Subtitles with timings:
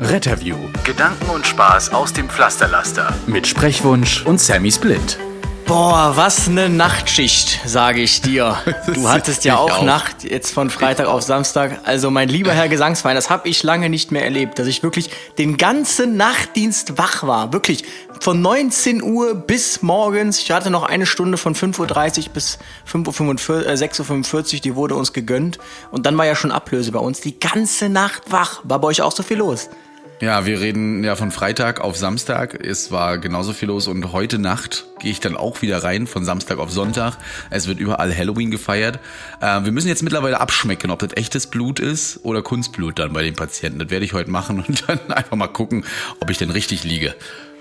[0.00, 3.12] Retterview Gedanken und Spaß aus dem Pflasterlaster.
[3.26, 5.18] mit Sprechwunsch und Sammy Split.
[5.66, 8.56] Boah, was eine Nachtschicht, sage ich dir.
[8.94, 9.82] Du hattest ja auch, auch.
[9.82, 11.80] Nacht, jetzt von Freitag auf Samstag.
[11.84, 15.10] Also mein lieber Herr Gesangsverein, das habe ich lange nicht mehr erlebt, dass ich wirklich
[15.36, 17.52] den ganzen Nachtdienst wach war.
[17.52, 17.84] Wirklich
[18.20, 20.38] von 19 Uhr bis morgens.
[20.38, 22.58] Ich hatte noch eine Stunde von 5.30 Uhr bis
[22.90, 25.58] 5.45 Uhr, äh, 6.45 Uhr, die wurde uns gegönnt.
[25.90, 27.20] Und dann war ja schon Ablöse bei uns.
[27.20, 28.60] Die ganze Nacht wach.
[28.62, 29.68] War bei euch auch so viel los?
[30.20, 32.66] Ja, wir reden ja von Freitag auf Samstag.
[32.66, 36.24] Es war genauso viel los und heute Nacht gehe ich dann auch wieder rein von
[36.24, 37.16] Samstag auf Sonntag.
[37.50, 38.98] Es wird überall Halloween gefeiert.
[39.40, 43.22] Äh, wir müssen jetzt mittlerweile abschmecken, ob das echtes Blut ist oder Kunstblut dann bei
[43.22, 43.78] den Patienten.
[43.78, 45.84] Das werde ich heute machen und dann einfach mal gucken,
[46.18, 47.14] ob ich denn richtig liege.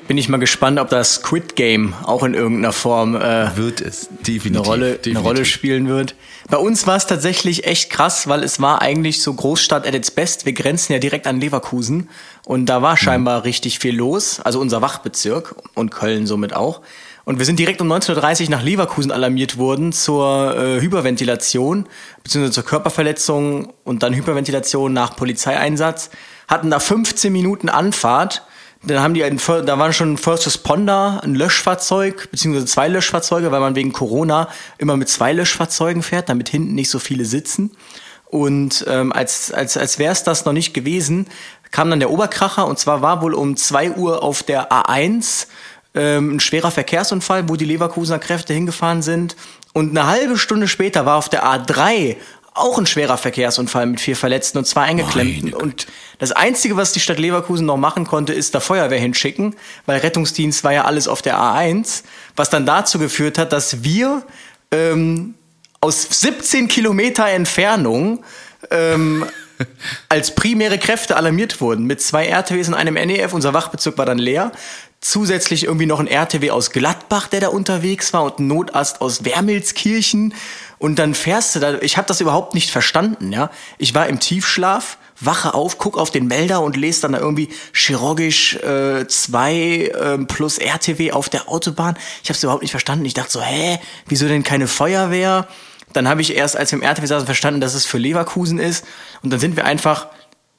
[0.08, 4.08] Bin ich mal gespannt, ob das Squid Game auch in irgendeiner Form äh, Wird es
[4.08, 4.66] eine definitiv.
[4.66, 5.18] Rolle, definitiv.
[5.18, 6.16] eine Rolle spielen wird.
[6.50, 10.12] Bei uns war es tatsächlich echt krass, weil es war eigentlich so Großstadt at its
[10.12, 10.46] best.
[10.46, 12.10] Wir grenzen ja direkt an Leverkusen
[12.46, 14.40] und da war scheinbar richtig viel los.
[14.40, 16.82] Also unser Wachbezirk und Köln somit auch.
[17.26, 21.86] Und wir sind direkt um 19.30 Uhr nach Leverkusen alarmiert worden zur äh, Hyperventilation,
[22.24, 26.12] beziehungsweise zur Körperverletzung und dann Hyperventilation nach Polizeieinsatz.
[26.48, 28.47] Hatten da 15 Minuten Anfahrt.
[28.84, 33.52] Dann haben die einen, da waren schon ein First Responder, ein Löschfahrzeug, beziehungsweise zwei Löschfahrzeuge,
[33.52, 37.72] weil man wegen Corona immer mit zwei Löschfahrzeugen fährt, damit hinten nicht so viele sitzen.
[38.26, 41.28] Und ähm, als, als, als wäre es das noch nicht gewesen,
[41.72, 45.48] kam dann der Oberkracher und zwar war wohl um 2 Uhr auf der A1
[45.96, 49.36] ähm, ein schwerer Verkehrsunfall, wo die Leverkusener Kräfte hingefahren sind.
[49.74, 52.18] Und eine halbe Stunde später war auf der A3
[52.58, 55.52] auch ein schwerer Verkehrsunfall mit vier Verletzten und zwei Eingeklemmten.
[55.52, 55.88] Meine Und
[56.20, 60.64] das Einzige, was die Stadt Leverkusen noch machen konnte, ist da Feuerwehr hinschicken, weil Rettungsdienst
[60.64, 62.04] war ja alles auf der A1,
[62.36, 64.24] was dann dazu geführt hat, dass wir
[64.72, 65.36] ähm,
[65.82, 68.24] aus 17 Kilometer Entfernung
[68.72, 69.26] ähm,
[70.10, 71.86] als primäre Kräfte alarmiert wurden.
[71.86, 73.34] Mit zwei RTWs und einem NEF.
[73.34, 74.52] Unser Wachbezirk war dann leer.
[75.00, 79.24] Zusätzlich irgendwie noch ein RTW aus Gladbach, der da unterwegs war und ein Notarzt aus
[79.24, 80.34] Wermelskirchen.
[80.80, 83.52] Und dann fährst du da, ich habe das überhaupt nicht verstanden, ja.
[83.78, 87.50] Ich war im Tiefschlaf, wache auf, guck auf den Melder und lese dann da irgendwie
[87.74, 91.96] chirurgisch 2 äh, plus RTW auf der Autobahn.
[92.24, 93.06] Ich habe es überhaupt nicht verstanden.
[93.06, 95.48] Ich dachte so, hä, wieso denn keine Feuerwehr?
[95.94, 98.86] Dann habe ich erst, als wir im RTW saßen, verstanden, dass es für Leverkusen ist.
[99.24, 100.08] Und dann sind wir einfach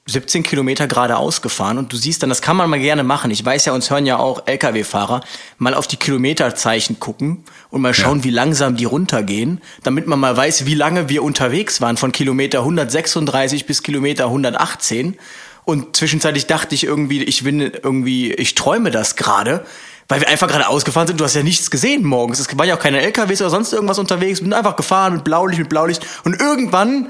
[0.08, 3.30] 17 Kilometer geradeaus gefahren und du siehst dann, das kann man mal gerne machen.
[3.30, 5.20] Ich weiß ja, uns hören ja auch Lkw-Fahrer,
[5.58, 10.34] mal auf die Kilometerzeichen gucken und mal schauen, wie langsam die runtergehen, damit man mal
[10.34, 15.18] weiß, wie lange wir unterwegs waren, von Kilometer 136 bis Kilometer 118.
[15.64, 19.66] Und zwischenzeitlich dachte ich irgendwie, ich bin irgendwie, ich träume das gerade,
[20.08, 21.20] weil wir einfach gerade ausgefahren sind.
[21.20, 22.38] Du hast ja nichts gesehen morgens.
[22.38, 24.40] Es waren ja auch keine LKWs oder sonst irgendwas unterwegs.
[24.40, 26.06] Wir sind einfach gefahren mit Blaulicht, mit Blaulicht.
[26.24, 27.08] Und irgendwann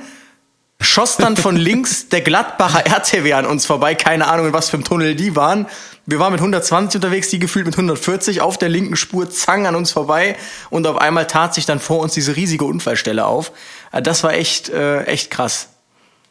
[0.81, 3.95] schoss dann von links der Gladbacher RTW an uns vorbei.
[3.95, 5.67] Keine Ahnung, in was für einem Tunnel die waren.
[6.07, 9.75] Wir waren mit 120 unterwegs, die gefühlt mit 140 auf der linken Spur, zang an
[9.75, 10.37] uns vorbei.
[10.71, 13.53] Und auf einmal tat sich dann vor uns diese riesige Unfallstelle auf.
[13.93, 15.69] Äh, Das war echt, äh, echt krass.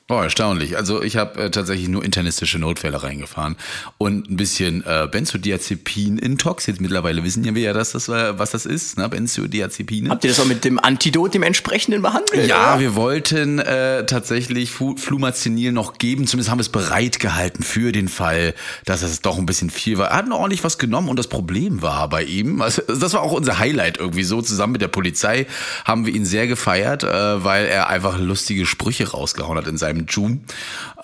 [0.10, 0.78] Oh, erstaunlich.
[0.78, 3.58] Also ich habe äh, tatsächlich nur internistische Notfälle reingefahren
[3.98, 6.66] und ein bisschen äh, Benzodiazepin-Intox.
[6.68, 9.10] Jetzt mittlerweile wissen ja wir ja, dass das, äh, was das ist, ne?
[9.10, 10.10] Benzodiazepine.
[10.10, 12.48] Habt ihr das auch mit dem Antidot, dem entsprechenden behandelt?
[12.48, 12.80] Ja, oder?
[12.80, 16.26] wir wollten äh, tatsächlich Flumazenil noch geben.
[16.26, 18.54] Zumindest haben wir es bereit gehalten für den Fall,
[18.86, 20.12] dass es doch ein bisschen viel war.
[20.12, 23.24] Er hat noch ordentlich was genommen und das Problem war bei ihm, also das war
[23.24, 25.48] auch unser Highlight irgendwie so, zusammen mit der Polizei
[25.84, 29.97] haben wir ihn sehr gefeiert, äh, weil er einfach lustige Sprüche rausgehauen hat in seinem
[30.06, 30.42] Joom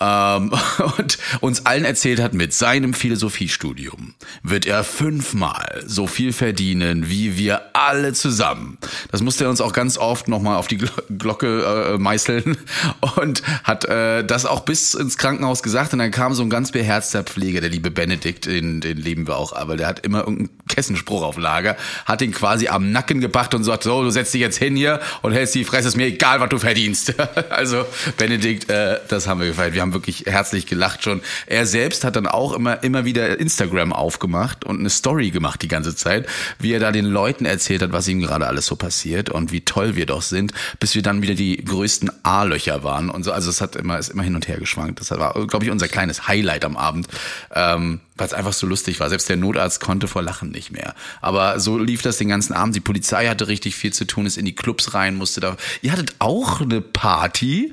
[0.00, 0.52] ähm,
[0.98, 7.36] und uns allen erzählt hat, mit seinem Philosophiestudium wird er fünfmal so viel verdienen wie
[7.36, 8.78] wir alle zusammen.
[9.10, 12.56] Das musste er uns auch ganz oft nochmal auf die Glo Glocke äh, meißeln
[13.16, 15.92] und hat äh, das auch bis ins Krankenhaus gesagt.
[15.92, 19.36] Und dann kam so ein ganz beherzter Pfleger, der liebe Benedikt, den, den lieben wir
[19.36, 23.54] auch, aber der hat immer irgendeinen Kessenspruch auf Lager, hat ihn quasi am Nacken gepackt
[23.54, 26.06] und sagt, so, du setzt dich jetzt hin hier und hältst die Fresse, ist mir
[26.06, 27.14] egal, was du verdienst.
[27.50, 27.86] also
[28.16, 29.74] Benedikt, äh, Äh, das haben wir gefeiert.
[29.74, 31.22] Wir haben wirklich herzlich gelacht schon.
[31.46, 35.68] Er selbst hat dann auch immer, immer wieder Instagram aufgemacht und eine Story gemacht die
[35.68, 36.26] ganze Zeit,
[36.58, 39.62] wie er da den Leuten erzählt hat, was ihm gerade alles so passiert und wie
[39.62, 43.32] toll wir doch sind, bis wir dann wieder die größten A-Löcher waren und so.
[43.32, 45.00] Also es hat immer, ist immer hin und her geschwankt.
[45.00, 47.08] Das war, glaube ich, unser kleines Highlight am Abend,
[47.54, 49.08] ähm, weil es einfach so lustig war.
[49.08, 50.94] Selbst der Notarzt konnte vor Lachen nicht mehr.
[51.20, 52.76] Aber so lief das den ganzen Abend.
[52.76, 55.56] Die Polizei hatte richtig viel zu tun, ist in die Clubs rein, musste da.
[55.82, 57.72] Ihr hattet auch eine Party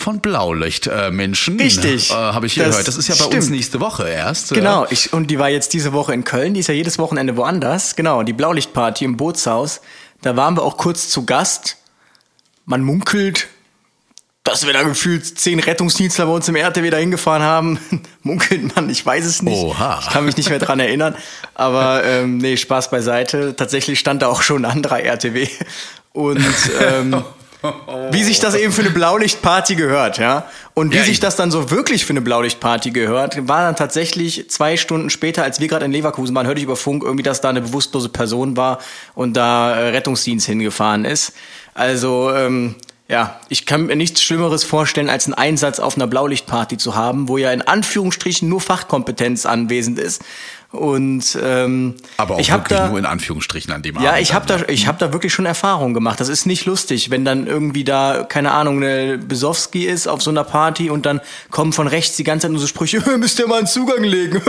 [0.00, 1.58] von Blaulicht-Menschen.
[1.60, 2.10] Richtig.
[2.10, 2.88] Äh, Habe ich Das gehört.
[2.88, 3.50] Das ist ja bei uns stimmt.
[3.50, 4.50] nächste Woche erst.
[4.52, 7.36] Genau, ich, und die war jetzt diese Woche in Köln, die ist ja jedes Wochenende
[7.36, 7.96] woanders.
[7.96, 9.80] Genau, die Blaulichtparty im Bootshaus.
[10.22, 11.76] Da waren wir auch kurz zu Gast.
[12.66, 13.48] Man munkelt,
[14.44, 17.78] dass wir da gefühlt zehn Rettungsdienstler bei uns im RTW da hingefahren haben.
[18.22, 19.62] munkelt man, ich weiß es nicht.
[19.62, 20.00] Oha.
[20.02, 21.14] Ich kann mich nicht mehr dran erinnern.
[21.54, 23.54] Aber ähm, nee, Spaß beiseite.
[23.54, 25.48] Tatsächlich stand da auch schon ein anderer RTW.
[26.12, 26.44] Und
[26.80, 27.22] ähm,
[28.10, 30.44] wie sich das eben für eine Blaulichtparty gehört, ja.
[30.74, 33.76] Und wie Ja, sich ich- das dann so wirklich für eine Blaulichtparty gehört, war dann
[33.76, 37.22] tatsächlich zwei Stunden später, als wir gerade in Leverkusen waren, hörte ich über Funk irgendwie,
[37.22, 38.78] dass da eine bewusstlose Person war
[39.14, 41.32] und da äh, Rettungsdienst hingefahren ist.
[41.74, 42.76] Also, ähm,
[43.08, 47.26] ja, ich kann mir nichts Schlimmeres vorstellen, als einen Einsatz auf einer Blaulichtparty zu haben,
[47.28, 50.22] wo ja in Anführungsstrichen nur Fachkompetenz anwesend ist.
[50.72, 54.22] Und ähm, Aber auch ich wirklich da, nur in Anführungsstrichen an dem ja, Abend.
[54.22, 56.20] ich habe da, ich hab da wirklich schon Erfahrungen gemacht.
[56.20, 60.30] Das ist nicht lustig, wenn dann irgendwie da, keine Ahnung, eine Besowski ist auf so
[60.30, 61.20] einer Party und dann
[61.50, 64.40] kommen von rechts die ganze Zeit nur so Sprüche, müsst ihr mal einen Zugang legen,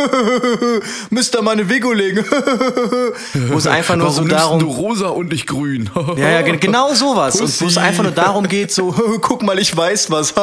[1.09, 2.23] müsst ihr mal eine Vigo legen,
[3.49, 4.59] wo es einfach nur Warum so darum...
[4.59, 5.89] du rosa und nicht grün?
[6.17, 7.35] Ja, ja, ge- genau sowas.
[7.35, 7.79] Und wo es Pussy.
[7.79, 8.91] einfach nur darum geht, so,
[9.21, 10.35] guck mal, ich weiß was.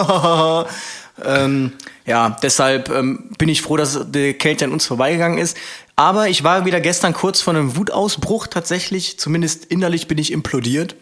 [1.24, 1.72] Ähm,
[2.06, 5.56] ja, deshalb ähm, bin ich froh, dass der Kälte an uns vorbeigegangen ist.
[5.96, 9.18] Aber ich war wieder gestern kurz vor einem Wutausbruch tatsächlich.
[9.18, 10.94] Zumindest innerlich bin ich implodiert.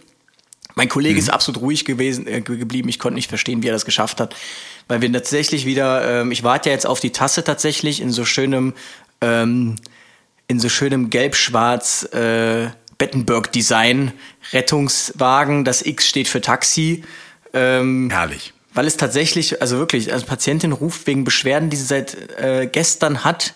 [0.74, 2.88] Mein Kollege ist absolut ruhig gewesen, äh, ge- geblieben.
[2.88, 4.34] Ich konnte nicht verstehen, wie er das geschafft hat.
[4.88, 8.24] Weil wir tatsächlich wieder, ähm, ich warte ja jetzt auf die Tasse tatsächlich in so
[8.24, 8.74] schönem,
[9.20, 9.76] ähm,
[10.48, 14.12] in so schönem gelb-schwarz äh, Bettenberg-Design
[14.52, 15.64] Rettungswagen.
[15.64, 17.04] Das X steht für Taxi.
[17.52, 18.52] Ähm, Herrlich.
[18.76, 23.24] Weil es tatsächlich, also wirklich, also Patientin ruft wegen Beschwerden, die sie seit äh, gestern
[23.24, 23.54] hat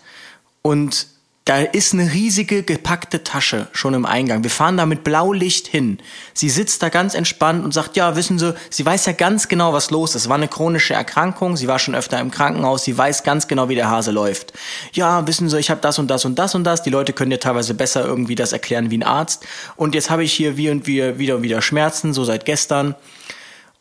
[0.62, 1.06] und
[1.46, 4.44] da ist eine riesige gepackte Tasche schon im Eingang.
[4.44, 5.99] Wir fahren da mit Blaulicht hin.
[6.32, 9.72] Sie sitzt da ganz entspannt und sagt, ja, wissen Sie, sie weiß ja ganz genau,
[9.72, 10.28] was los ist.
[10.28, 13.75] War eine chronische Erkrankung, sie war schon öfter im Krankenhaus, sie weiß ganz genau, wie
[13.75, 14.52] der Hase läuft.
[14.93, 16.82] Ja, wissen Sie, ich habe das und das und das und das.
[16.82, 19.44] Die Leute können dir teilweise besser irgendwie das erklären wie ein Arzt.
[19.76, 22.94] Und jetzt habe ich hier wie und wie, wieder und wieder Schmerzen, so seit gestern.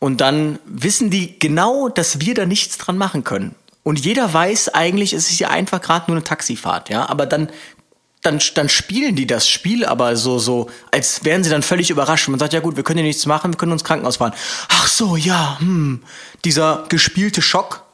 [0.00, 3.54] Und dann wissen die genau, dass wir da nichts dran machen können.
[3.82, 7.08] Und jeder weiß eigentlich, es ist ja einfach gerade nur eine Taxifahrt, ja.
[7.08, 7.50] Aber dann,
[8.22, 12.28] dann, dann spielen die das Spiel aber so, so, als wären sie dann völlig überrascht.
[12.28, 14.34] Man sagt, ja gut, wir können ja nichts machen, wir können uns Krankenhaus fahren.
[14.68, 16.02] Ach so, ja, hm.
[16.44, 17.84] Dieser gespielte Schock.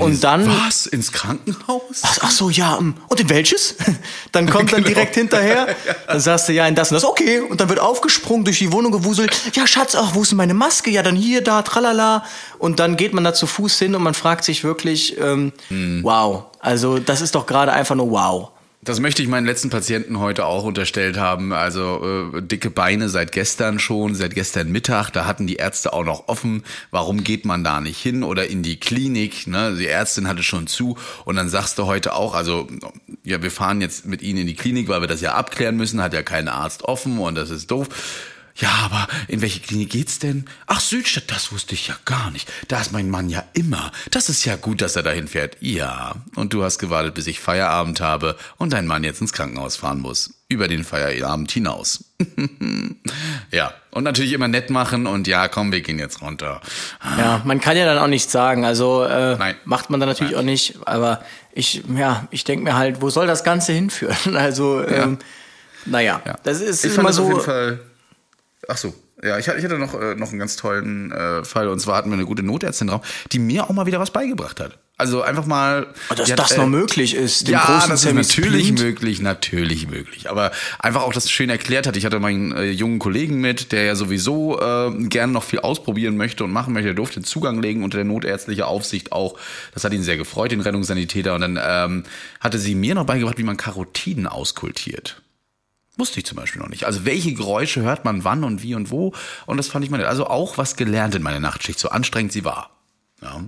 [0.00, 0.46] Und dann.
[0.66, 0.86] Was?
[0.86, 2.00] Ins Krankenhaus?
[2.02, 2.80] Ach, ach so, ja.
[2.80, 2.94] mm.
[3.08, 3.76] Und in welches?
[4.32, 4.94] Dann kommt dann Genau.
[4.94, 5.68] direkt hinterher.
[6.08, 7.04] Dann sagst du, ja, in das und das.
[7.04, 7.40] Okay.
[7.40, 9.30] Und dann wird aufgesprungen, durch die Wohnung gewuselt.
[9.54, 10.90] Ja, Schatz, ach, wo ist denn meine Maske?
[10.90, 12.24] Ja, dann hier, da, tralala.
[12.58, 16.00] Und dann geht man da zu Fuß hin und man fragt sich wirklich, ähm, Hm.
[16.02, 16.44] wow.
[16.60, 18.50] Also, das ist doch gerade einfach nur wow.
[18.84, 21.54] Das möchte ich meinen letzten Patienten heute auch unterstellt haben.
[21.54, 25.10] Also äh, dicke Beine seit gestern schon, seit gestern Mittag.
[25.10, 26.64] Da hatten die Ärzte auch noch offen.
[26.90, 29.46] Warum geht man da nicht hin oder in die Klinik?
[29.46, 29.74] Ne?
[29.78, 30.98] Die Ärztin hatte schon zu.
[31.24, 32.68] Und dann sagst du heute auch, also
[33.22, 36.02] ja, wir fahren jetzt mit Ihnen in die Klinik, weil wir das ja abklären müssen.
[36.02, 37.88] Hat ja kein Arzt offen und das ist doof.
[38.56, 40.44] Ja, aber in welche Klinik geht's denn?
[40.68, 42.48] Ach, Südstadt, das wusste ich ja gar nicht.
[42.68, 43.90] Da ist mein Mann ja immer.
[44.12, 45.56] Das ist ja gut, dass er dahin fährt.
[45.58, 46.14] Ja.
[46.36, 49.98] Und du hast gewartet, bis ich Feierabend habe und dein Mann jetzt ins Krankenhaus fahren
[50.00, 50.34] muss.
[50.48, 52.04] Über den Feierabend hinaus.
[53.50, 53.74] ja.
[53.90, 56.60] Und natürlich immer nett machen und ja, komm, wir gehen jetzt runter.
[57.18, 58.64] Ja, man kann ja dann auch nichts sagen.
[58.64, 59.56] Also äh, Nein.
[59.64, 60.40] macht man dann natürlich Nein.
[60.40, 60.76] auch nicht.
[60.86, 64.16] Aber ich, ja, ich denke mir halt, wo soll das Ganze hinführen?
[64.36, 65.18] Also, ähm,
[65.86, 66.36] naja, Ja.
[66.44, 67.78] das ist ich immer fand das so.
[68.68, 68.94] Ach so.
[69.22, 71.68] Ja, ich hatte, noch, äh, noch einen ganz tollen äh, Fall.
[71.68, 74.60] Und zwar hatten wir eine gute Notärztin drauf, die mir auch mal wieder was beigebracht
[74.60, 74.78] hat.
[74.96, 75.88] Also einfach mal.
[76.10, 78.80] Oh, dass hat, das äh, noch möglich ist, dem ja, großen das ist natürlich Splint.
[78.80, 80.30] möglich, natürlich möglich.
[80.30, 81.96] Aber einfach auch das schön erklärt hat.
[81.96, 86.16] Ich hatte meinen äh, jungen Kollegen mit, der ja sowieso äh, gerne noch viel ausprobieren
[86.16, 86.88] möchte und machen möchte.
[86.88, 89.38] Der durfte Zugang legen unter der notärztliche Aufsicht auch.
[89.72, 91.34] Das hat ihn sehr gefreut, den Rettungssanitäter.
[91.34, 92.04] Und dann ähm,
[92.40, 95.22] hatte sie mir noch beigebracht, wie man Karotiden auskultiert.
[95.96, 96.84] Wusste ich zum Beispiel noch nicht.
[96.84, 99.12] Also welche Geräusche hört man wann und wie und wo.
[99.46, 100.06] Und das fand ich mal nett.
[100.06, 102.70] Also auch was gelernt in meiner Nachtschicht, so anstrengend sie war.
[103.22, 103.40] Ja,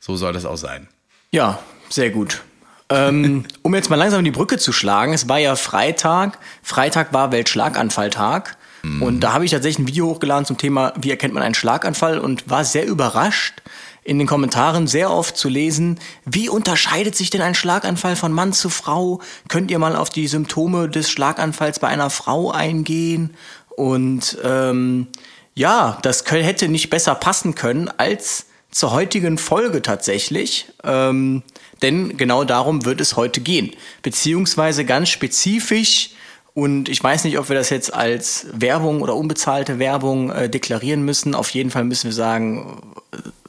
[0.00, 0.88] so soll das auch sein.
[1.30, 2.42] Ja, sehr gut.
[2.88, 6.38] ähm, um jetzt mal langsam die Brücke zu schlagen, es war ja Freitag.
[6.62, 8.56] Freitag war Weltschlaganfalltag.
[9.00, 12.18] Und da habe ich tatsächlich ein Video hochgeladen zum Thema, wie erkennt man einen Schlaganfall
[12.18, 13.62] und war sehr überrascht,
[14.04, 18.52] in den Kommentaren sehr oft zu lesen, wie unterscheidet sich denn ein Schlaganfall von Mann
[18.52, 19.20] zu Frau?
[19.48, 23.34] Könnt ihr mal auf die Symptome des Schlaganfalls bei einer Frau eingehen?
[23.76, 25.06] Und ähm,
[25.54, 30.66] ja, das hätte nicht besser passen können als zur heutigen Folge tatsächlich.
[30.82, 31.42] Ähm,
[31.82, 33.70] denn genau darum wird es heute gehen.
[34.02, 36.10] Beziehungsweise ganz spezifisch
[36.54, 41.02] und ich weiß nicht, ob wir das jetzt als Werbung oder unbezahlte Werbung äh, deklarieren
[41.02, 41.34] müssen.
[41.34, 42.82] Auf jeden Fall müssen wir sagen,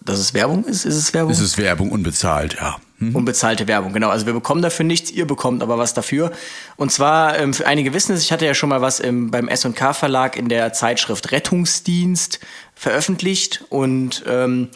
[0.05, 0.85] dass es Werbung ist.
[0.85, 1.31] Ist es Werbung?
[1.31, 2.77] Es ist Werbung unbezahlt, ja.
[2.99, 3.15] Hm?
[3.15, 4.09] Unbezahlte Werbung, genau.
[4.09, 6.31] Also wir bekommen dafür nichts, ihr bekommt aber was dafür.
[6.75, 9.47] Und zwar, ähm, für einige wissen es, ich hatte ja schon mal was im, beim
[9.47, 12.39] S&K Verlag in der Zeitschrift Rettungsdienst
[12.75, 14.69] veröffentlicht und ähm,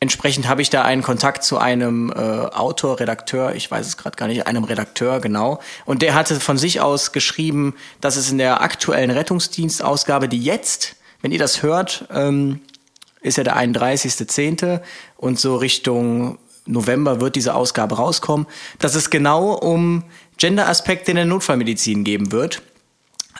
[0.00, 4.16] entsprechend habe ich da einen Kontakt zu einem äh, Autor, Redakteur, ich weiß es gerade
[4.16, 5.60] gar nicht, einem Redakteur, genau.
[5.84, 10.96] Und der hatte von sich aus geschrieben, dass es in der aktuellen Rettungsdienstausgabe, die jetzt,
[11.22, 12.60] wenn ihr das hört, ähm,
[13.24, 14.80] ist ja der 31.10.
[15.16, 18.46] und so Richtung November wird diese Ausgabe rauskommen,
[18.78, 20.04] dass es genau um
[20.38, 22.62] Gender-Aspekte in der Notfallmedizin geben wird.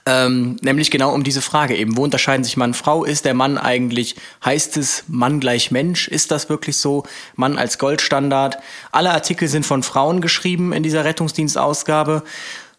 [0.06, 1.96] Ähm, nämlich genau um diese Frage eben.
[1.96, 3.04] Wo unterscheiden sich Mann und Frau?
[3.04, 6.08] Ist der Mann eigentlich, heißt es Mann gleich Mensch?
[6.08, 7.04] Ist das wirklich so?
[7.36, 8.58] Mann als Goldstandard?
[8.92, 12.22] Alle Artikel sind von Frauen geschrieben in dieser Rettungsdienstausgabe.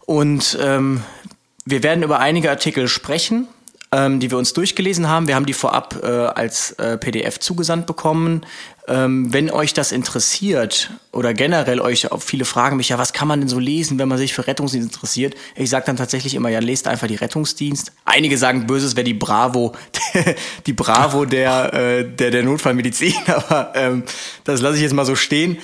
[0.06, 1.02] Und ähm,
[1.66, 3.48] wir werden über einige Artikel sprechen,
[3.92, 5.28] ähm, die wir uns durchgelesen haben.
[5.28, 8.46] Wir haben die vorab äh, als äh, PDF zugesandt bekommen.
[8.88, 13.40] Ähm, wenn euch das interessiert oder generell euch viele fragen mich, ja, was kann man
[13.40, 15.36] denn so lesen, wenn man sich für Rettungsdienst interessiert?
[15.56, 17.94] Ich sage dann tatsächlich immer, ja, lest einfach die Rettungsdienst.
[18.06, 19.74] Einige sagen, Böses wäre die Bravo,
[20.66, 24.04] die Bravo der, äh, der, der Notfallmedizin, aber ähm,
[24.44, 25.58] das lasse ich jetzt mal so stehen.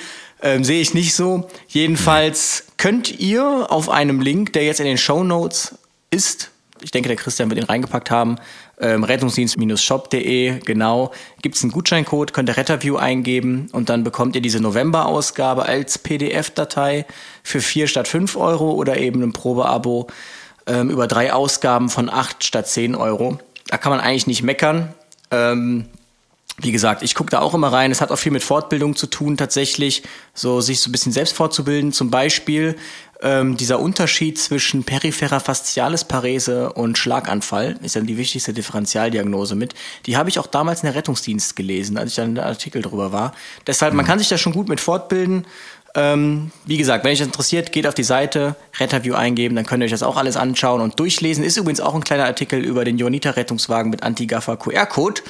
[0.44, 1.48] Ähm, Sehe ich nicht so.
[1.68, 5.76] Jedenfalls könnt ihr auf einem Link, der jetzt in den Show Notes
[6.10, 6.51] ist,
[6.82, 8.36] ich denke, der Christian wird ihn reingepackt haben,
[8.80, 14.42] ähm, rettungsdienst-shop.de, genau, gibt es einen Gutscheincode, könnt ihr Retterview eingeben und dann bekommt ihr
[14.42, 17.06] diese November-Ausgabe als PDF-Datei
[17.42, 20.08] für 4 statt 5 Euro oder eben ein Probeabo
[20.66, 23.38] ähm, über drei Ausgaben von 8 statt 10 Euro.
[23.68, 24.94] Da kann man eigentlich nicht meckern.
[25.30, 25.86] Ähm,
[26.58, 27.90] wie gesagt, ich gucke da auch immer rein.
[27.90, 30.02] Es hat auch viel mit Fortbildung zu tun, tatsächlich,
[30.34, 31.92] so sich so ein bisschen selbst fortzubilden.
[31.92, 32.76] Zum Beispiel
[33.22, 39.74] ähm, dieser Unterschied zwischen peripherer Fascialis Parese und Schlaganfall ist ja die wichtigste Differentialdiagnose mit.
[40.06, 42.82] Die habe ich auch damals in der Rettungsdienst gelesen, als ich dann in der Artikel
[42.82, 43.32] drüber war.
[43.66, 45.46] Deshalb, man kann sich da schon gut mit fortbilden.
[45.94, 49.82] Ähm, wie gesagt, wenn euch das interessiert, geht auf die Seite, Retterview eingeben, dann könnt
[49.82, 51.44] ihr euch das auch alles anschauen und durchlesen.
[51.44, 55.22] Ist übrigens auch ein kleiner Artikel über den Jonita-Rettungswagen mit Anti-Gaffer QR-Code.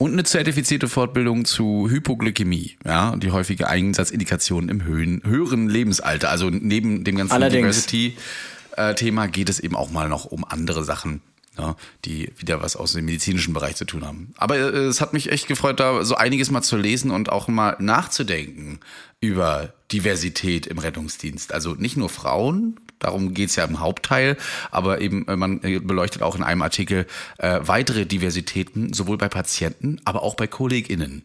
[0.00, 6.30] Und eine zertifizierte Fortbildung zu Hypoglykämie, ja, und die häufige Einsatzindikation im höhen, höheren Lebensalter.
[6.30, 7.38] Also neben dem ganzen.
[7.38, 11.20] Diversity-Thema geht es eben auch mal noch um andere Sachen,
[11.58, 11.76] ja,
[12.06, 14.32] die wieder was aus dem medizinischen Bereich zu tun haben.
[14.38, 17.48] Aber äh, es hat mich echt gefreut, da so einiges mal zu lesen und auch
[17.48, 18.80] mal nachzudenken
[19.20, 21.52] über Diversität im Rettungsdienst.
[21.52, 24.36] Also nicht nur Frauen, darum geht's ja im Hauptteil,
[24.70, 27.06] aber eben äh, man äh, beleuchtet auch in einem Artikel
[27.38, 31.24] äh, weitere Diversitäten, sowohl bei Patienten, aber auch bei KollegInnen.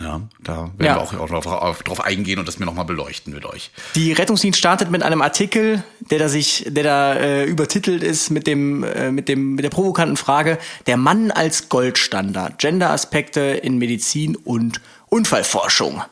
[0.00, 0.96] Ja, da werden Ja.
[0.96, 3.70] wir auch, auch drauf, auf, drauf eingehen und das mir nochmal beleuchten mit euch.
[3.94, 8.48] Die Rettungsdienst startet mit einem Artikel, der da sich, der da äh, übertitelt ist mit
[8.48, 10.58] dem, äh, mit dem, mit der provokanten Frage:
[10.88, 14.80] Der Mann als Goldstandard, Gender-Aspekte in Medizin und
[15.10, 16.02] Unfallforschung.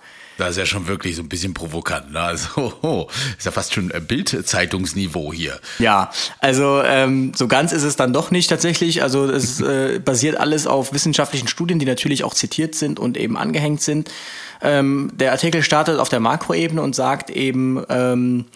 [0.43, 2.13] Das ist ja schon wirklich so ein bisschen provokant.
[2.13, 2.21] Ne?
[2.21, 3.07] Also, oh,
[3.39, 5.61] ist ja fast schon äh, Bild-Zeitungsniveau hier.
[5.79, 9.03] Ja, also ähm, so ganz ist es dann doch nicht tatsächlich.
[9.03, 13.37] Also es äh, basiert alles auf wissenschaftlichen Studien, die natürlich auch zitiert sind und eben
[13.37, 14.11] angehängt sind.
[14.61, 18.47] Ähm, der Artikel startet auf der Makroebene und sagt eben, ähm,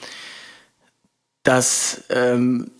[1.44, 2.70] dass ähm,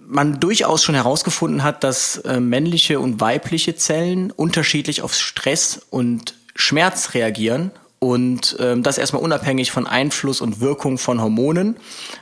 [0.00, 6.34] man durchaus schon herausgefunden hat, dass äh, männliche und weibliche Zellen unterschiedlich auf Stress und
[6.56, 7.70] Schmerz reagieren
[8.02, 11.76] und ähm, das erstmal unabhängig von Einfluss und Wirkung von Hormonen.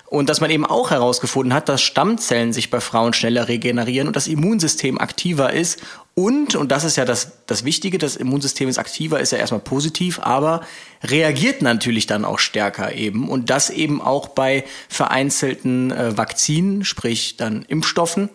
[0.04, 4.14] Und dass man eben auch herausgefunden hat, dass Stammzellen sich bei Frauen schneller regenerieren und
[4.14, 5.80] das Immunsystem aktiver ist.
[6.14, 9.62] Und, und das ist ja das, das Wichtige, das Immunsystem ist aktiver, ist ja erstmal
[9.62, 10.60] positiv, aber
[11.02, 13.30] reagiert natürlich dann auch stärker eben.
[13.30, 18.28] Und das eben auch bei vereinzelten äh, Vakzinen, sprich dann Impfstoffen.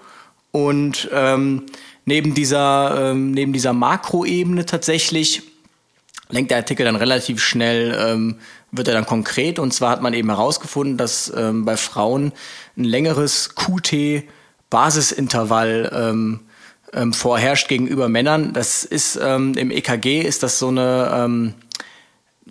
[0.51, 1.67] Und ähm,
[2.05, 5.43] neben dieser, ähm, neben dieser Makroebene tatsächlich
[6.29, 8.35] lenkt der Artikel dann relativ schnell, ähm,
[8.71, 9.59] wird er dann konkret.
[9.59, 12.31] Und zwar hat man eben herausgefunden, dass ähm, bei Frauen
[12.77, 16.41] ein längeres QT-Basisintervall ähm,
[16.93, 18.53] ähm, vorherrscht gegenüber Männern.
[18.53, 21.53] Das ist ähm, im EKG ist das so eine ähm,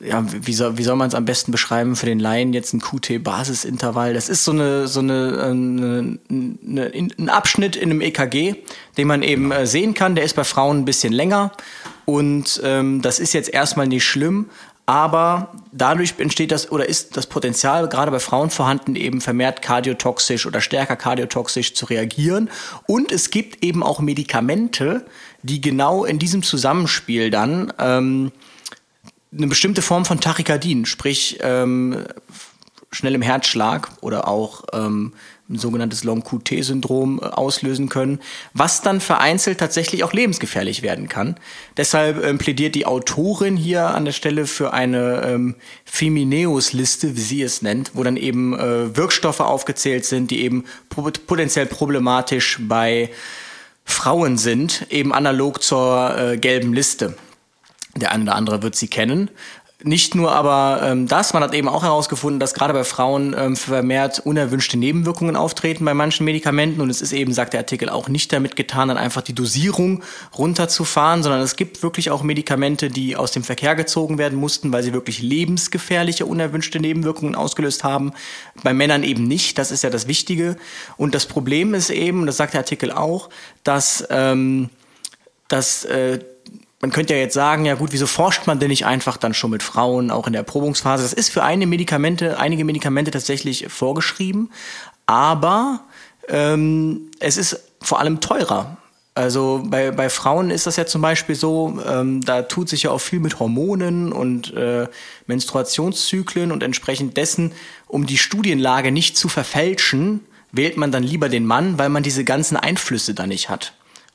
[0.00, 2.80] ja, wie soll, wie soll man es am besten beschreiben für den Laien jetzt ein
[2.80, 4.12] QT-Basisintervall?
[4.12, 8.56] Das ist so eine, so eine, eine, eine, ein Abschnitt in einem EKG,
[8.96, 10.16] den man eben äh, sehen kann.
[10.16, 11.52] Der ist bei Frauen ein bisschen länger
[12.04, 14.50] und ähm, das ist jetzt erstmal nicht schlimm,
[14.86, 20.44] aber dadurch entsteht das oder ist das Potenzial gerade bei Frauen vorhanden, eben vermehrt kardiotoxisch
[20.44, 22.50] oder stärker kardiotoxisch zu reagieren.
[22.86, 25.06] Und es gibt eben auch Medikamente,
[25.42, 28.32] die genau in diesem Zusammenspiel dann ähm,
[29.36, 32.04] eine bestimmte Form von Tachykardien, sprich ähm,
[32.90, 35.14] schnellem Herzschlag oder auch ähm,
[35.48, 38.20] ein sogenanntes Long-QT-Syndrom äh, auslösen können,
[38.54, 41.36] was dann vereinzelt tatsächlich auch lebensgefährlich werden kann.
[41.76, 47.42] Deshalb ähm, plädiert die Autorin hier an der Stelle für eine ähm, Femineus-Liste, wie sie
[47.42, 53.10] es nennt, wo dann eben äh, Wirkstoffe aufgezählt sind, die eben potenziell problematisch bei
[53.84, 57.16] Frauen sind, eben analog zur äh, gelben Liste.
[57.96, 59.30] Der eine oder andere wird sie kennen.
[59.86, 63.54] Nicht nur aber ähm, das, man hat eben auch herausgefunden, dass gerade bei Frauen ähm,
[63.54, 68.08] vermehrt unerwünschte Nebenwirkungen auftreten bei manchen Medikamenten und es ist eben, sagt der Artikel, auch
[68.08, 70.02] nicht damit getan, dann einfach die Dosierung
[70.38, 74.82] runterzufahren, sondern es gibt wirklich auch Medikamente, die aus dem Verkehr gezogen werden mussten, weil
[74.82, 78.14] sie wirklich lebensgefährliche unerwünschte Nebenwirkungen ausgelöst haben.
[78.62, 80.56] Bei Männern eben nicht, das ist ja das Wichtige.
[80.96, 83.28] Und das Problem ist eben, das sagt der Artikel auch,
[83.64, 84.70] dass, ähm,
[85.48, 86.20] dass äh,
[86.84, 89.50] man könnte ja jetzt sagen, ja gut, wieso forscht man denn nicht einfach dann schon
[89.50, 91.02] mit Frauen, auch in der Erprobungsphase?
[91.02, 94.50] Das ist für eine Medikamente, einige Medikamente tatsächlich vorgeschrieben,
[95.06, 95.80] aber
[96.28, 98.76] ähm, es ist vor allem teurer.
[99.14, 102.90] Also bei, bei Frauen ist das ja zum Beispiel so, ähm, da tut sich ja
[102.90, 104.86] auch viel mit Hormonen und äh,
[105.26, 107.52] Menstruationszyklen und entsprechend dessen,
[107.86, 110.20] um die Studienlage nicht zu verfälschen,
[110.52, 113.72] wählt man dann lieber den Mann, weil man diese ganzen Einflüsse da nicht hat.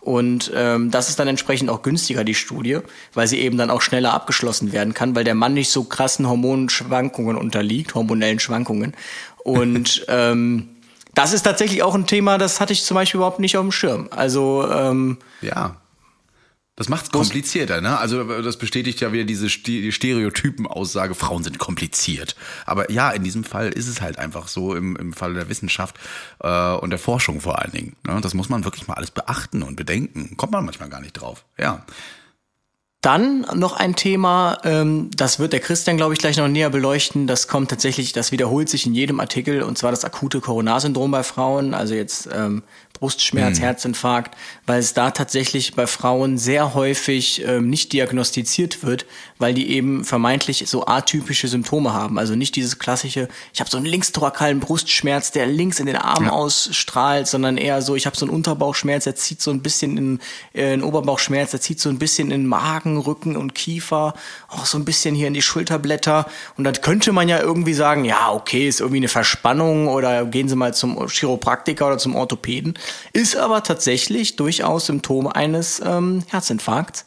[0.10, 2.80] Und ähm, das ist dann entsprechend auch günstiger, die Studie,
[3.14, 6.28] weil sie eben dann auch schneller abgeschlossen werden kann, weil der Mann nicht so krassen
[6.28, 8.96] Hormonschwankungen unterliegt, hormonellen Schwankungen.
[9.44, 10.70] Und ähm,
[11.14, 13.72] das ist tatsächlich auch ein Thema, das hatte ich zum Beispiel überhaupt nicht auf dem
[13.72, 14.08] Schirm.
[14.10, 15.76] Also ähm, ja.
[16.80, 18.00] Das macht es komplizierter, ne?
[18.00, 22.38] Also das bestätigt ja wieder diese Stereotypen-Aussage, Frauen sind kompliziert.
[22.66, 25.98] Aber ja, in diesem Fall ist es halt einfach so im, im Fall der Wissenschaft
[26.40, 27.98] äh, und der Forschung vor allen Dingen.
[28.08, 28.22] Ne?
[28.22, 30.38] Das muss man wirklich mal alles beachten und bedenken.
[30.38, 31.44] Kommt man manchmal gar nicht drauf.
[31.58, 31.84] Ja.
[33.02, 37.28] Dann noch ein Thema, ähm, das wird der Christian, glaube ich, gleich noch näher beleuchten.
[37.28, 41.24] Das kommt tatsächlich, das wiederholt sich in jedem Artikel, und zwar das akute Coronarsyndrom bei
[41.24, 42.64] Frauen, also jetzt ähm,
[43.00, 43.64] Brustschmerz, mhm.
[43.64, 49.06] Herzinfarkt, weil es da tatsächlich bei Frauen sehr häufig ähm, nicht diagnostiziert wird,
[49.40, 52.20] weil die eben vermeintlich so atypische Symptome haben.
[52.20, 56.26] Also nicht dieses klassische, ich habe so einen linkstorakalen Brustschmerz, der links in den Arm
[56.26, 56.32] ja.
[56.32, 60.20] ausstrahlt, sondern eher so, ich habe so einen Unterbauchschmerz, der zieht so ein bisschen in
[60.54, 64.14] äh, einen Oberbauchschmerz, der zieht so ein bisschen in Magen, Rücken und Kiefer,
[64.50, 66.28] auch so ein bisschen hier in die Schulterblätter.
[66.58, 70.50] Und dann könnte man ja irgendwie sagen, ja, okay, ist irgendwie eine Verspannung oder gehen
[70.50, 72.78] Sie mal zum Chiropraktiker oder zum Orthopäden
[73.14, 77.06] ist aber tatsächlich durchaus Symptom eines ähm, Herzinfarkts,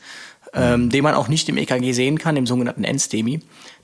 [0.55, 3.41] ähm, den man auch nicht im EKG sehen kann, im sogenannten Endstemi.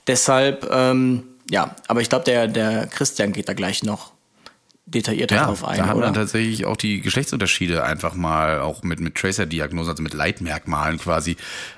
[0.07, 4.11] Deshalb, ähm, ja, aber ich glaube, der, der Christian geht da gleich noch
[4.93, 5.77] detaillierter ja, drauf ein.
[5.77, 10.13] Da hat man tatsächlich auch die Geschlechtsunterschiede einfach mal auch mit, mit Tracer-Diagnosen, also mit
[10.13, 11.37] Leitmerkmalen quasi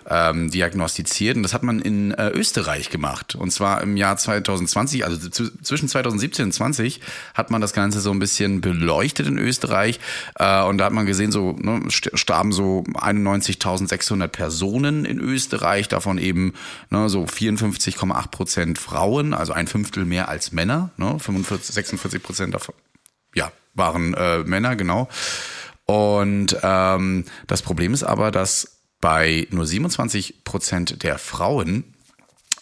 [0.09, 1.35] ähm, diagnostiziert.
[1.35, 3.35] Und das hat man in äh, Österreich gemacht.
[3.35, 7.01] Und zwar im Jahr 2020, also zu, zwischen 2017 und 20
[7.33, 9.99] hat man das Ganze so ein bisschen beleuchtet in Österreich.
[10.35, 16.17] Äh, und da hat man gesehen, so ne, starben so 91.600 Personen in Österreich, davon
[16.17, 16.53] eben
[16.89, 22.53] ne, so 54,8 Prozent Frauen, also ein Fünftel mehr als Männer, ne, 45, 46 Prozent
[22.53, 22.75] davon
[23.35, 25.07] ja, waren äh, Männer, genau.
[25.85, 31.83] Und ähm, das Problem ist aber, dass bei nur 27 Prozent der Frauen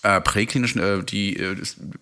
[0.01, 1.58] äh, präklinischen, äh, die äh,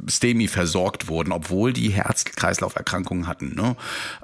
[0.08, 3.56] STEMI versorgt wurden, obwohl die Herz-Kreislauf-Erkrankungen hatten.
[3.56, 3.76] Ne?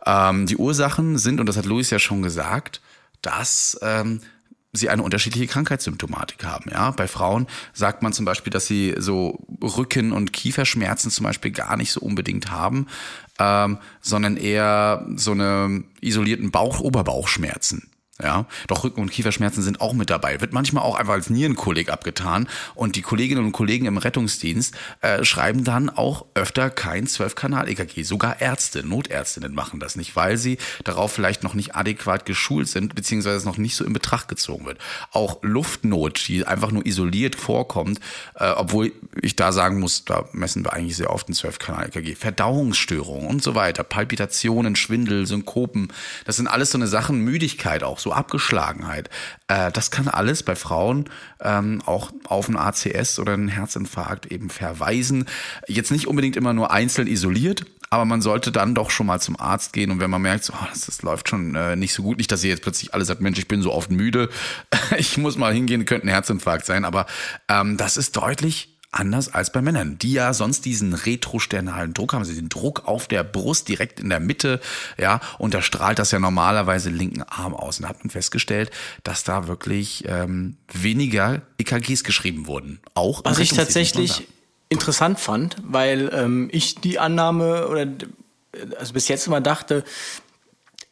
[0.06, 2.82] Ähm, die Ursachen sind, und das hat Louis ja schon gesagt,
[3.22, 4.22] dass ähm,
[4.74, 6.70] sie eine unterschiedliche Krankheitssymptomatik haben.
[6.72, 11.52] Ja, bei Frauen sagt man zum Beispiel, dass sie so Rücken- und Kieferschmerzen zum Beispiel
[11.52, 12.88] gar nicht so unbedingt haben,
[13.40, 17.93] ähm, sondern eher so eine isolierten Bauch-Oberbauchschmerzen.
[18.22, 20.40] Ja, doch Rücken- und Kieferschmerzen sind auch mit dabei.
[20.40, 22.48] Wird manchmal auch einfach als Nierenkolik abgetan.
[22.76, 28.04] Und die Kolleginnen und Kollegen im Rettungsdienst äh, schreiben dann auch öfter kein 12-Kanal-EKG.
[28.04, 32.94] Sogar Ärzte, Notärztinnen machen das nicht, weil sie darauf vielleicht noch nicht adäquat geschult sind,
[32.94, 34.78] beziehungsweise es noch nicht so in Betracht gezogen wird.
[35.12, 38.00] Auch Luftnot, die einfach nur isoliert vorkommt,
[38.36, 38.92] äh, obwohl
[39.24, 42.14] ich da sagen muss, da messen wir eigentlich sehr oft ein 12-Kanal-EKG.
[42.14, 45.92] Verdauungsstörungen und so weiter, Palpitationen, Schwindel, Synkopen,
[46.26, 49.10] das sind alles so eine Sachen, Müdigkeit auch so Abgeschlagenheit.
[49.48, 51.10] Äh, das kann alles bei Frauen
[51.42, 55.26] ähm, auch auf ein ACS oder einen Herzinfarkt eben verweisen.
[55.68, 59.40] Jetzt nicht unbedingt immer nur einzeln isoliert, aber man sollte dann doch schon mal zum
[59.40, 62.02] Arzt gehen und wenn man merkt, so, oh, das, das, läuft schon äh, nicht so
[62.02, 64.30] gut, nicht, dass ihr jetzt plötzlich alle sagt, Mensch, ich bin so oft müde,
[64.98, 67.06] ich muss mal hingehen, könnte ein Herzinfarkt sein, aber
[67.50, 72.22] ähm, das ist deutlich anders als bei Männern, die ja sonst diesen retrosternalen Druck haben,
[72.22, 74.60] also den Druck auf der Brust direkt in der Mitte,
[74.98, 77.78] ja, und da strahlt das ja normalerweise linken Arm aus.
[77.78, 78.72] Und da hat man festgestellt,
[79.04, 82.80] dass da wirklich ähm, weniger EKGs geschrieben wurden.
[82.94, 84.28] Auch was ich tatsächlich
[84.70, 87.88] interessant fand, weil ähm, ich die Annahme oder
[88.78, 89.84] also bis jetzt immer dachte,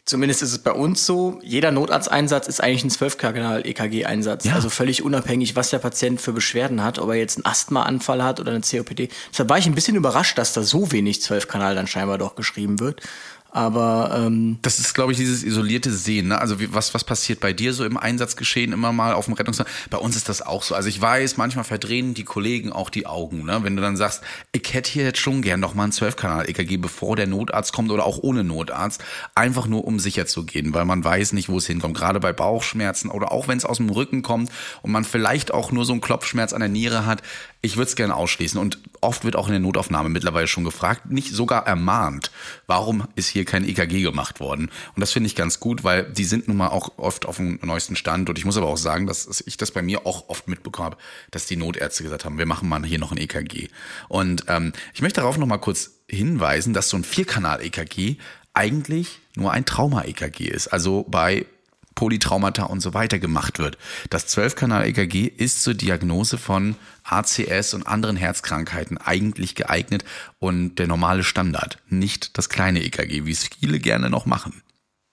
[0.03, 4.45] Zumindest ist es bei uns so, jeder Notarzteinsatz ist eigentlich ein 12-Kanal-EKG-Einsatz.
[4.45, 4.55] Ja.
[4.55, 8.39] Also völlig unabhängig, was der Patient für Beschwerden hat, ob er jetzt einen Asthmaanfall hat
[8.39, 9.09] oder eine COPD.
[9.31, 12.79] Deshalb war ich ein bisschen überrascht, dass da so wenig 12-Kanal dann scheinbar doch geschrieben
[12.79, 13.01] wird.
[13.53, 16.29] Aber ähm, das ist, glaube ich, dieses isolierte Sehen.
[16.29, 16.39] Ne?
[16.39, 19.69] Also wie, was was passiert bei dir so im Einsatzgeschehen immer mal auf dem Rettungsdienst?
[19.89, 20.73] Bei uns ist das auch so.
[20.73, 23.59] Also ich weiß, manchmal verdrehen die Kollegen auch die Augen, ne?
[23.63, 24.21] wenn du dann sagst,
[24.53, 27.91] ich hätte hier jetzt schon gern noch mal ein 12-Kanal EKG, bevor der Notarzt kommt
[27.91, 29.03] oder auch ohne Notarzt,
[29.35, 31.97] einfach nur um sicher zu gehen, weil man weiß nicht, wo es hinkommt.
[31.97, 34.49] Gerade bei Bauchschmerzen oder auch wenn es aus dem Rücken kommt
[34.81, 37.21] und man vielleicht auch nur so einen Klopfschmerz an der Niere hat,
[37.61, 38.59] ich würde es gerne ausschließen.
[38.59, 42.31] Und oft wird auch in der Notaufnahme mittlerweile schon gefragt, nicht sogar ermahnt,
[42.65, 44.69] warum ist hier kein EKG gemacht worden.
[44.95, 47.59] Und das finde ich ganz gut, weil die sind nun mal auch oft auf dem
[47.61, 48.29] neuesten Stand.
[48.29, 50.97] Und ich muss aber auch sagen, dass ich das bei mir auch oft mitbekommen habe,
[51.31, 53.69] dass die Notärzte gesagt haben, wir machen mal hier noch ein EKG.
[54.07, 58.17] Und ähm, ich möchte darauf noch mal kurz hinweisen, dass so ein Vierkanal-EKG
[58.53, 60.67] eigentlich nur ein Trauma-EKG ist.
[60.67, 61.45] Also bei
[62.01, 63.77] Polytraumata und so weiter gemacht wird.
[64.09, 70.03] Das 12-Kanal-EKG ist zur Diagnose von ACS und anderen Herzkrankheiten eigentlich geeignet
[70.39, 74.63] und der normale Standard, nicht das kleine EKG, wie es viele gerne noch machen.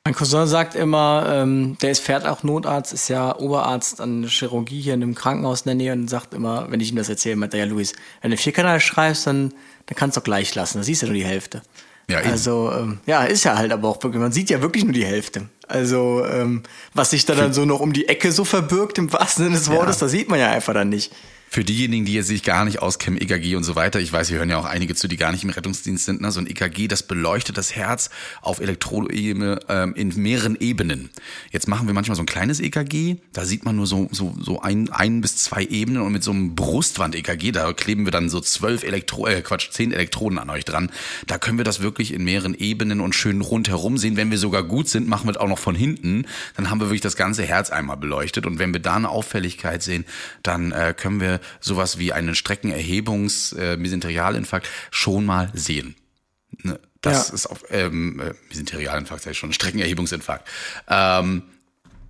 [0.06, 4.30] Mein Cousin sagt immer, ähm, der ist fährt auch Notarzt, ist ja Oberarzt an der
[4.30, 7.10] Chirurgie hier in einem Krankenhaus in der Nähe und sagt immer, wenn ich ihm das
[7.10, 9.52] erzähle, meint er ja, Luis, wenn du Vierkanal schreibst, dann,
[9.84, 11.60] dann kannst du gleich lassen, da siehst du nur die Hälfte.
[12.08, 14.94] Ja, also ähm, ja, ist ja halt aber auch wirklich, man sieht ja wirklich nur
[14.94, 15.50] die Hälfte.
[15.68, 16.62] Also ähm,
[16.94, 19.70] was sich da dann so noch um die Ecke so verbirgt im wahrsten Sinne des
[19.70, 20.06] Wortes, ja.
[20.06, 21.12] da sieht man ja einfach dann nicht.
[21.50, 24.38] Für diejenigen, die jetzt sich gar nicht auskennen, EKG und so weiter, ich weiß, wir
[24.38, 26.30] hören ja auch einige zu, die gar nicht im Rettungsdienst sind, ne?
[26.30, 28.10] so ein EKG, das beleuchtet das Herz
[28.42, 31.08] auf Elektroebene ähm, in mehreren Ebenen.
[31.50, 34.60] Jetzt machen wir manchmal so ein kleines EKG, da sieht man nur so, so, so
[34.60, 38.40] ein, ein bis zwei Ebenen und mit so einem Brustwand-EKG, da kleben wir dann so
[38.40, 40.90] zwölf Elektro, äh, Quatsch, zehn Elektroden an euch dran.
[41.26, 44.18] Da können wir das wirklich in mehreren Ebenen und schön rundherum sehen.
[44.18, 46.26] Wenn wir sogar gut sind, machen wir das auch noch von hinten.
[46.56, 49.82] Dann haben wir wirklich das ganze Herz einmal beleuchtet und wenn wir da eine Auffälligkeit
[49.82, 50.04] sehen,
[50.42, 53.76] dann äh, können wir sowas wie einen Streckenerhebungs äh,
[54.90, 55.94] schon mal sehen.
[56.62, 56.78] Ne?
[57.00, 57.34] Das ja.
[57.34, 60.48] ist auf ähm, äh, Mesenterialinfarkt, sag ich schon, Streckenerhebungsinfarkt.
[60.88, 61.42] Ähm,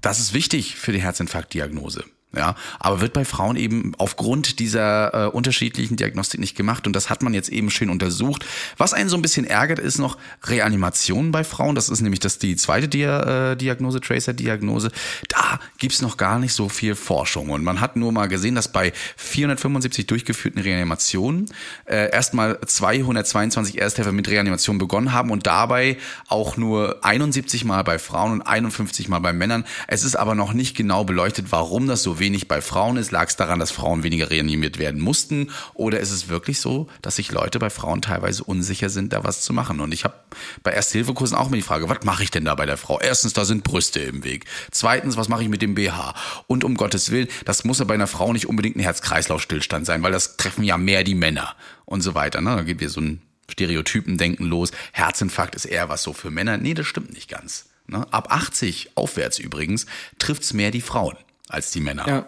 [0.01, 2.05] das ist wichtig für die Herzinfarktdiagnose.
[2.37, 7.09] Ja, aber wird bei Frauen eben aufgrund dieser äh, unterschiedlichen Diagnostik nicht gemacht und das
[7.09, 8.45] hat man jetzt eben schön untersucht.
[8.77, 11.75] Was einen so ein bisschen ärgert, ist noch Reanimation bei Frauen.
[11.75, 14.93] Das ist nämlich das die zweite Dia äh, Diagnose, Tracer-Diagnose.
[15.29, 18.71] Da gibt's noch gar nicht so viel Forschung und man hat nur mal gesehen, dass
[18.71, 21.47] bei 475 durchgeführten Reanimationen
[21.87, 25.97] äh, erstmal 222 Ersthelfer mit Reanimation begonnen haben und dabei
[26.29, 29.65] auch nur 71 Mal bei Frauen und 51 Mal bei Männern.
[29.87, 33.11] Es ist aber noch nicht genau beleuchtet, warum das so wenig bei Frauen ist?
[33.11, 35.51] Lag es daran, dass Frauen weniger reanimiert werden mussten?
[35.75, 39.43] Oder ist es wirklich so, dass sich Leute bei Frauen teilweise unsicher sind, da was
[39.43, 39.81] zu machen?
[39.81, 40.15] Und ich habe
[40.63, 43.01] bei Ersthilfekursen auch immer die Frage, was mache ich denn da bei der Frau?
[43.01, 44.45] Erstens, da sind Brüste im Weg.
[44.71, 46.15] Zweitens, was mache ich mit dem BH?
[46.47, 50.03] Und um Gottes Willen, das muss ja bei einer Frau nicht unbedingt ein Herz-Kreislauf-Stillstand sein,
[50.03, 51.55] weil das treffen ja mehr die Männer
[51.85, 52.41] und so weiter.
[52.41, 52.57] Ne?
[52.57, 54.73] Da geht wir so ein Stereotypen-Denken los.
[54.93, 56.59] Herzinfarkt ist eher was so für Männer.
[56.59, 57.67] Nee, das stimmt nicht ganz.
[57.87, 58.07] Ne?
[58.13, 59.87] Ab 80 aufwärts übrigens
[60.19, 61.17] trifft's mehr die Frauen
[61.49, 62.09] als die Männer.
[62.09, 62.27] Ja.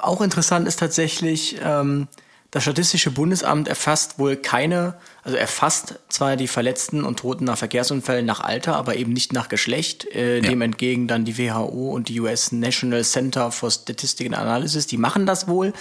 [0.00, 2.08] Auch interessant ist tatsächlich, ähm,
[2.50, 8.24] das Statistische Bundesamt erfasst wohl keine, also erfasst zwar die Verletzten und Toten nach Verkehrsunfällen
[8.24, 10.06] nach Alter, aber eben nicht nach Geschlecht.
[10.14, 10.48] Äh, ja.
[10.48, 15.26] Dem entgegen dann die WHO und die US National Center for Statistical Analysis, die machen
[15.26, 15.74] das wohl.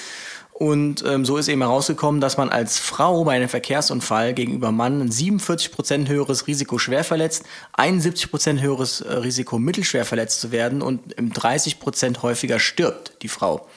[0.57, 5.01] Und ähm, so ist eben herausgekommen, dass man als Frau bei einem Verkehrsunfall gegenüber Mann
[5.01, 7.43] ein 47% höheres Risiko schwer verletzt,
[7.77, 13.67] 71% höheres äh, Risiko mittelschwer verletzt zu werden und im 30% häufiger stirbt die Frau.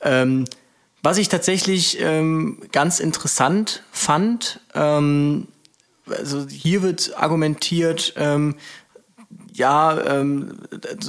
[0.00, 0.46] Ähm,
[1.02, 5.48] was ich tatsächlich ähm, ganz interessant fand, ähm,
[6.08, 8.54] also hier wird argumentiert, ähm,
[9.56, 10.58] ja, ähm,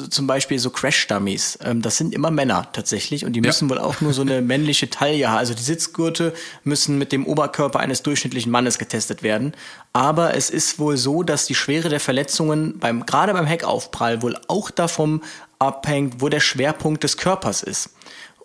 [0.09, 3.99] zum Beispiel so Crash-Dummies, ähm, das sind immer Männer tatsächlich und die müssen wohl auch
[3.99, 5.37] nur so eine männliche Taille haben.
[5.37, 6.33] Also die Sitzgurte
[6.63, 9.53] müssen mit dem Oberkörper eines durchschnittlichen Mannes getestet werden.
[9.91, 14.37] Aber es ist wohl so, dass die Schwere der Verletzungen beim, gerade beim Heckaufprall wohl
[14.47, 15.21] auch davon
[15.59, 17.89] abhängt, wo der Schwerpunkt des Körpers ist.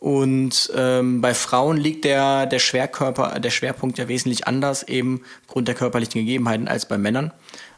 [0.01, 5.69] Und ähm, bei Frauen liegt der, der Schwerkörper, der Schwerpunkt ja wesentlich anders, eben aufgrund
[5.69, 7.33] der körperlichen Gegebenheiten als bei Männern.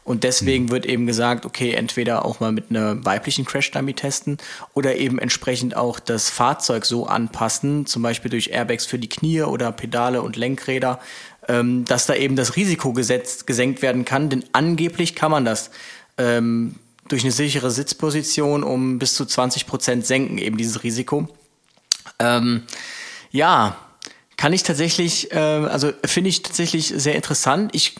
[0.05, 0.69] Und deswegen mhm.
[0.69, 4.37] wird eben gesagt, okay, entweder auch mal mit einer weiblichen Crash-Dummy testen
[4.73, 9.41] oder eben entsprechend auch das Fahrzeug so anpassen, zum Beispiel durch Airbags für die Knie
[9.41, 10.99] oder Pedale und Lenkräder,
[11.47, 14.29] ähm, dass da eben das Risiko gesetzt, gesenkt werden kann.
[14.29, 15.71] Denn angeblich kann man das
[16.19, 16.75] ähm,
[17.07, 21.27] durch eine sichere Sitzposition um bis zu 20 Prozent senken, eben dieses Risiko.
[22.19, 22.63] Ähm,
[23.31, 23.75] ja,
[24.37, 27.73] kann ich tatsächlich, äh, also finde ich tatsächlich sehr interessant.
[27.73, 27.95] Ich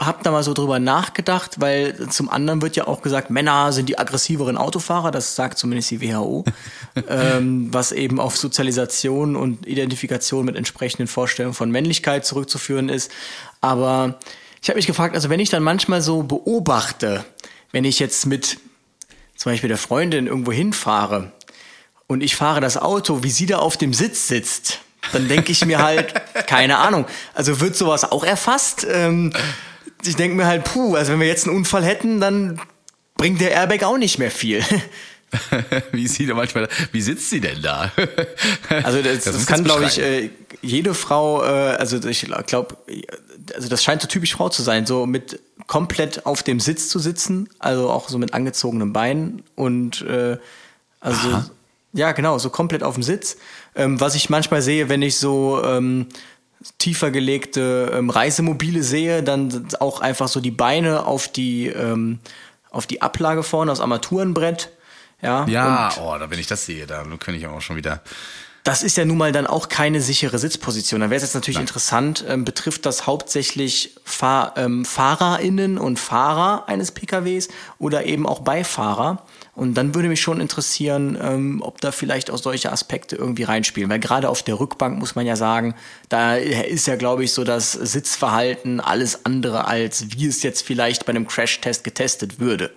[0.00, 3.88] habe da mal so drüber nachgedacht, weil zum anderen wird ja auch gesagt, Männer sind
[3.88, 6.44] die aggressiveren Autofahrer, das sagt zumindest die WHO,
[7.08, 13.10] ähm, was eben auf Sozialisation und Identifikation mit entsprechenden Vorstellungen von Männlichkeit zurückzuführen ist.
[13.60, 14.18] Aber
[14.62, 17.24] ich habe mich gefragt, also wenn ich dann manchmal so beobachte,
[17.70, 18.58] wenn ich jetzt mit
[19.36, 21.32] zum Beispiel der Freundin irgendwo hinfahre
[22.06, 24.80] und ich fahre das Auto, wie sie da auf dem Sitz sitzt,
[25.12, 26.14] dann denke ich mir halt,
[26.46, 28.86] keine Ahnung, also wird sowas auch erfasst?
[28.88, 29.32] Ähm,
[30.06, 32.60] ich denke mir halt, puh, also wenn wir jetzt einen Unfall hätten, dann
[33.16, 34.62] bringt der Airbag auch nicht mehr viel.
[35.92, 37.90] wie sieht er manchmal, wie sitzt sie denn da?
[38.68, 40.30] also das, das, das kann, glaube ich, äh,
[40.62, 42.76] jede Frau, äh, also ich glaube,
[43.54, 46.98] also das scheint so typisch Frau zu sein, so mit komplett auf dem Sitz zu
[46.98, 50.36] sitzen, also auch so mit angezogenen Beinen und äh,
[51.00, 51.50] also Aha.
[51.92, 53.36] ja genau, so komplett auf dem Sitz.
[53.74, 56.06] Ähm, was ich manchmal sehe, wenn ich so ähm,
[56.78, 62.20] tiefer gelegte ähm, Reisemobile sehe, dann auch einfach so die Beine auf die, ähm,
[62.70, 64.70] auf die Ablage vorne, das Armaturenbrett.
[65.22, 68.02] Ja, ja oh, da wenn ich das sehe, da könnte ich auch schon wieder.
[68.64, 71.02] Das ist ja nun mal dann auch keine sichere Sitzposition.
[71.02, 71.64] Da wäre es jetzt natürlich Nein.
[71.64, 78.40] interessant, ähm, betrifft das hauptsächlich Fahr ähm, FahrerInnen und Fahrer eines PKWs oder eben auch
[78.40, 79.22] Beifahrer?
[79.54, 83.88] Und dann würde mich schon interessieren, ähm, ob da vielleicht auch solche Aspekte irgendwie reinspielen.
[83.88, 85.74] Weil gerade auf der Rückbank muss man ja sagen,
[86.08, 91.06] da ist ja, glaube ich, so das Sitzverhalten alles andere als wie es jetzt vielleicht
[91.06, 92.72] bei einem Crash-Test getestet würde.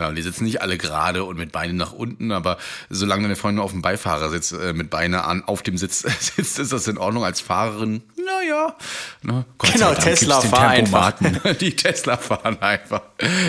[0.00, 2.58] Ja, die sitzen nicht alle gerade und mit Beinen nach unten, aber
[2.88, 6.00] solange deine Freundin auf dem Beifahrersitz äh, mit Beine an auf dem Sitz
[6.36, 8.02] sitzt, ist das in Ordnung als Fahrerin.
[8.28, 8.76] Naja.
[9.22, 9.44] Ne?
[9.72, 11.14] genau, Tesla fahren einfach.
[11.60, 13.02] Die Tesla fahren einfach.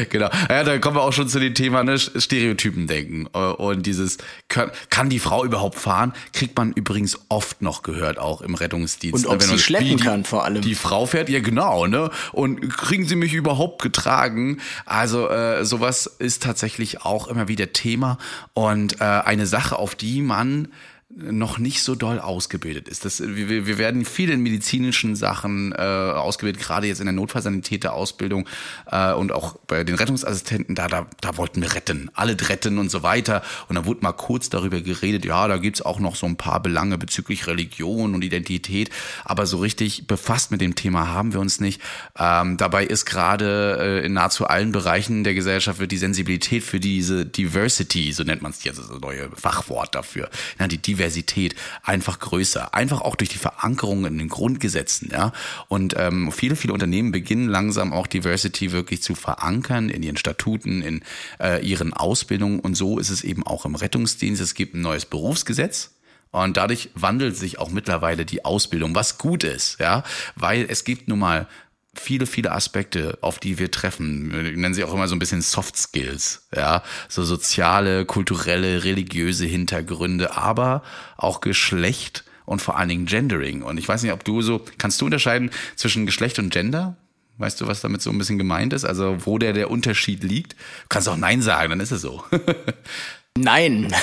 [0.09, 0.29] Genau.
[0.49, 4.17] Ja, da kommen wir auch schon zu dem Thema ne, Stereotypen denken äh, und dieses
[4.47, 6.13] kann, kann die Frau überhaupt fahren?
[6.33, 9.25] Kriegt man übrigens oft noch gehört auch im Rettungsdienst.
[9.25, 10.61] Und ob Wenn sie schleppen die, kann vor allem.
[10.61, 12.09] Die Frau fährt ja genau, ne?
[12.31, 14.59] Und kriegen sie mich überhaupt getragen?
[14.85, 18.19] Also äh, sowas ist ist tatsächlich auch immer wieder Thema
[18.53, 20.67] und äh, eine Sache, auf die man
[21.11, 23.03] noch nicht so doll ausgebildet ist.
[23.03, 28.47] Das, wir, wir werden viel in medizinischen Sachen äh, ausgebildet, gerade jetzt in der Notfallsanitäter-Ausbildung
[28.91, 32.91] äh, und auch bei den Rettungsassistenten, da, da, da wollten wir retten, alle retten und
[32.91, 33.41] so weiter.
[33.67, 36.61] Und da wurde mal kurz darüber geredet, ja, da gibt's auch noch so ein paar
[36.61, 38.91] Belange bezüglich Religion und Identität,
[39.25, 41.81] aber so richtig befasst mit dem Thema haben wir uns nicht.
[42.19, 46.79] Ähm, dabei ist gerade äh, in nahezu allen Bereichen der Gesellschaft wird die Sensibilität für
[46.79, 52.19] diese Diversity, so nennt man es jetzt, das neues Fachwort dafür, ja, die Diversität einfach
[52.19, 52.73] größer.
[52.73, 55.31] Einfach auch durch die Verankerung in den Grundgesetzen, ja.
[55.69, 60.81] Und ähm, viele, viele Unternehmen beginnen langsam auch Diversity wirklich zu verankern in ihren Statuten,
[60.81, 61.01] in
[61.39, 62.59] äh, ihren Ausbildungen.
[62.59, 64.41] Und so ist es eben auch im Rettungsdienst.
[64.41, 65.95] Es gibt ein neues Berufsgesetz.
[66.31, 70.03] Und dadurch wandelt sich auch mittlerweile die Ausbildung, was gut ist, ja,
[70.35, 71.47] weil es gibt nun mal
[71.93, 74.31] viele, viele Aspekte, auf die wir treffen.
[74.31, 79.45] Wir nennen sie auch immer so ein bisschen Soft Skills, ja, so soziale, kulturelle, religiöse
[79.45, 80.83] Hintergründe, aber
[81.17, 83.61] auch Geschlecht und vor allen Dingen Gendering.
[83.63, 86.95] Und ich weiß nicht, ob du so, kannst du unterscheiden zwischen Geschlecht und Gender?
[87.37, 88.83] Weißt du, was damit so ein bisschen gemeint ist?
[88.83, 90.53] Also, wo der, der Unterschied liegt?
[90.53, 92.23] Du kannst auch Nein sagen, dann ist es so.
[93.39, 93.93] Nein.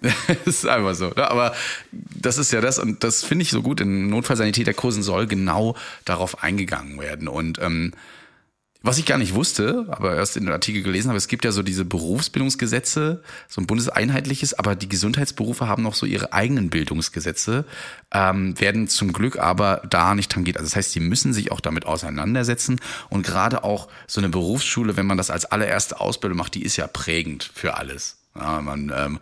[0.00, 1.10] das ist einfach so.
[1.10, 1.30] Ne?
[1.30, 1.54] Aber
[1.92, 3.80] das ist ja das, und das finde ich so gut.
[3.80, 7.28] In Notfallsanitäterkursen soll genau darauf eingegangen werden.
[7.28, 7.92] Und ähm,
[8.84, 11.52] was ich gar nicht wusste, aber erst in den Artikel gelesen habe, es gibt ja
[11.52, 17.64] so diese Berufsbildungsgesetze, so ein bundeseinheitliches, aber die Gesundheitsberufe haben noch so ihre eigenen Bildungsgesetze,
[18.12, 20.56] ähm, werden zum Glück aber da nicht tangiert.
[20.56, 24.96] Also das heißt, sie müssen sich auch damit auseinandersetzen und gerade auch so eine Berufsschule,
[24.96, 28.21] wenn man das als allererste Ausbildung macht, die ist ja prägend für alles.
[28.34, 29.18] Ja, man ähm,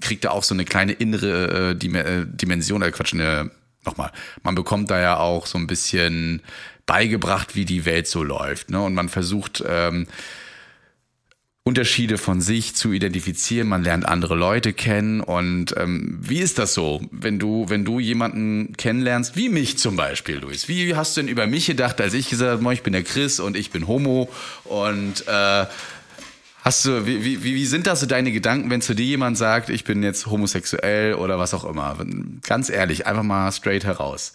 [0.00, 3.50] kriegt da auch so eine kleine innere äh, äh Dimension, äh, Quatsch, eine,
[3.84, 6.42] nochmal, man bekommt da ja auch so ein bisschen
[6.86, 8.70] beigebracht, wie die Welt so läuft.
[8.70, 8.80] Ne?
[8.80, 10.06] Und man versucht, ähm,
[11.66, 13.66] Unterschiede von sich zu identifizieren.
[13.66, 15.20] Man lernt andere Leute kennen.
[15.20, 19.96] Und ähm, wie ist das so, wenn du, wenn du jemanden kennenlernst, wie mich zum
[19.96, 20.68] Beispiel, Luis?
[20.68, 23.40] Wie hast du denn über mich gedacht, als ich gesagt habe, ich bin der Chris
[23.40, 24.30] und ich bin Homo?
[24.62, 25.66] Und äh,
[26.66, 29.70] hast du, wie, wie, wie sind das so deine Gedanken, wenn zu dir jemand sagt,
[29.70, 31.96] ich bin jetzt homosexuell oder was auch immer?
[32.42, 34.34] Ganz ehrlich, einfach mal straight heraus.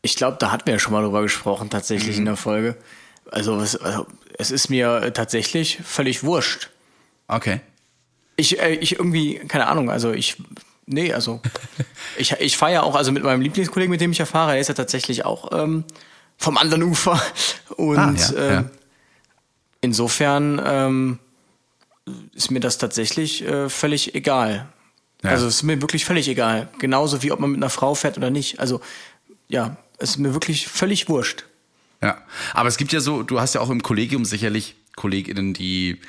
[0.00, 2.20] Ich glaube, da hatten wir ja schon mal drüber gesprochen, tatsächlich mhm.
[2.20, 2.76] in der Folge.
[3.32, 4.06] Also, was, also,
[4.38, 6.70] es ist mir tatsächlich völlig wurscht.
[7.26, 7.60] Okay.
[8.36, 10.36] Ich, äh, ich irgendwie, keine Ahnung, also ich,
[10.86, 11.40] nee, also
[12.16, 14.68] ich, ich fahre auch, also mit meinem Lieblingskollegen, mit dem ich ja fahre, der ist
[14.68, 15.82] ja tatsächlich auch ähm,
[16.36, 17.20] vom anderen Ufer.
[17.76, 18.64] Und ah, ja, äh, ja.
[19.80, 21.18] insofern ähm,
[22.34, 24.68] ist mir das tatsächlich äh, völlig egal.
[25.22, 25.30] Ja.
[25.30, 26.68] Also es ist mir wirklich völlig egal.
[26.78, 28.60] Genauso wie ob man mit einer Frau fährt oder nicht.
[28.60, 28.80] Also
[29.48, 31.44] ja, es ist mir wirklich völlig wurscht.
[32.02, 32.20] Ja,
[32.54, 36.00] aber es gibt ja so, du hast ja auch im Kollegium sicherlich KollegInnen, die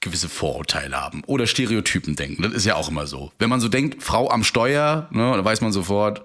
[0.00, 2.42] gewisse Vorurteile haben oder Stereotypen denken.
[2.42, 3.32] Das ist ja auch immer so.
[3.38, 6.22] Wenn man so denkt, Frau am Steuer, ne, da weiß man sofort,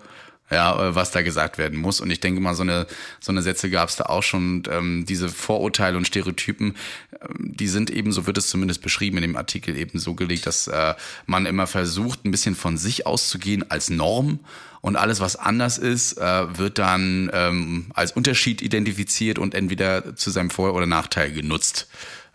[0.52, 2.02] ja, äh, was da gesagt werden muss.
[2.02, 2.88] Und ich denke mal, so eine,
[3.20, 4.58] so eine Sätze gab es da auch schon.
[4.60, 6.76] Und, ähm, diese Vorurteile und Stereotypen,
[7.22, 10.46] ähm, die sind eben, so wird es zumindest beschrieben in dem Artikel, eben so gelegt,
[10.46, 14.40] dass äh, man immer versucht, ein bisschen von sich auszugehen als Norm.
[14.82, 20.32] Und alles, was anders ist, äh, wird dann ähm, als Unterschied identifiziert und entweder zu
[20.32, 21.88] seinem Vor- oder Nachteil genutzt.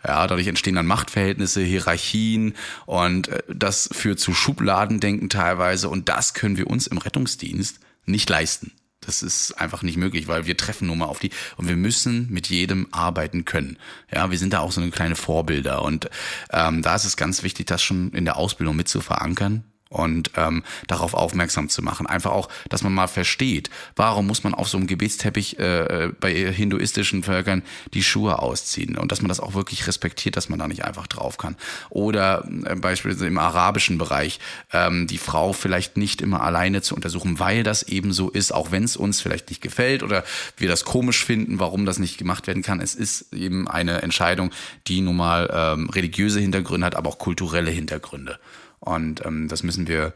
[0.05, 2.53] Ja, dadurch entstehen dann Machtverhältnisse, Hierarchien
[2.85, 8.29] und äh, das führt zu Schubladendenken teilweise und das können wir uns im Rettungsdienst nicht
[8.29, 8.71] leisten.
[9.01, 12.27] Das ist einfach nicht möglich, weil wir treffen nur mal auf die und wir müssen
[12.31, 13.77] mit jedem arbeiten können.
[14.11, 16.09] Ja, wir sind da auch so eine kleine Vorbilder und
[16.51, 20.31] ähm, da ist es ganz wichtig, das schon in der Ausbildung mit zu verankern und
[20.35, 22.07] ähm, darauf aufmerksam zu machen.
[22.07, 26.33] Einfach auch, dass man mal versteht, warum muss man auf so einem Gebetsteppich äh, bei
[26.33, 30.67] hinduistischen Völkern die Schuhe ausziehen und dass man das auch wirklich respektiert, dass man da
[30.67, 31.55] nicht einfach drauf kann.
[31.89, 34.39] Oder äh, beispielsweise im arabischen Bereich
[34.73, 38.71] ähm, die Frau vielleicht nicht immer alleine zu untersuchen, weil das eben so ist, auch
[38.71, 40.23] wenn es uns vielleicht nicht gefällt oder
[40.57, 42.81] wir das komisch finden, warum das nicht gemacht werden kann.
[42.81, 44.51] Es ist eben eine Entscheidung,
[44.87, 48.39] die nun mal ähm, religiöse Hintergründe hat, aber auch kulturelle Hintergründe.
[48.85, 50.13] Und ähm, das müssen wir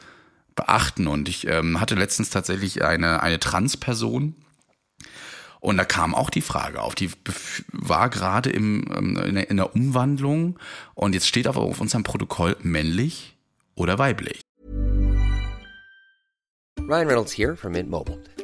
[0.55, 1.07] beachten.
[1.07, 4.35] Und ich ähm, hatte letztens tatsächlich eine, eine Transperson.
[5.59, 7.11] Und da kam auch die Frage auf, die
[7.71, 10.57] war gerade im, ähm, in, der, Umwandlung
[10.93, 13.35] und jetzt steht aber auf unserem Protokoll männlich
[13.75, 14.41] oder weiblich.
[16.87, 18.19] Ryan Reynolds here from Mint Mobile.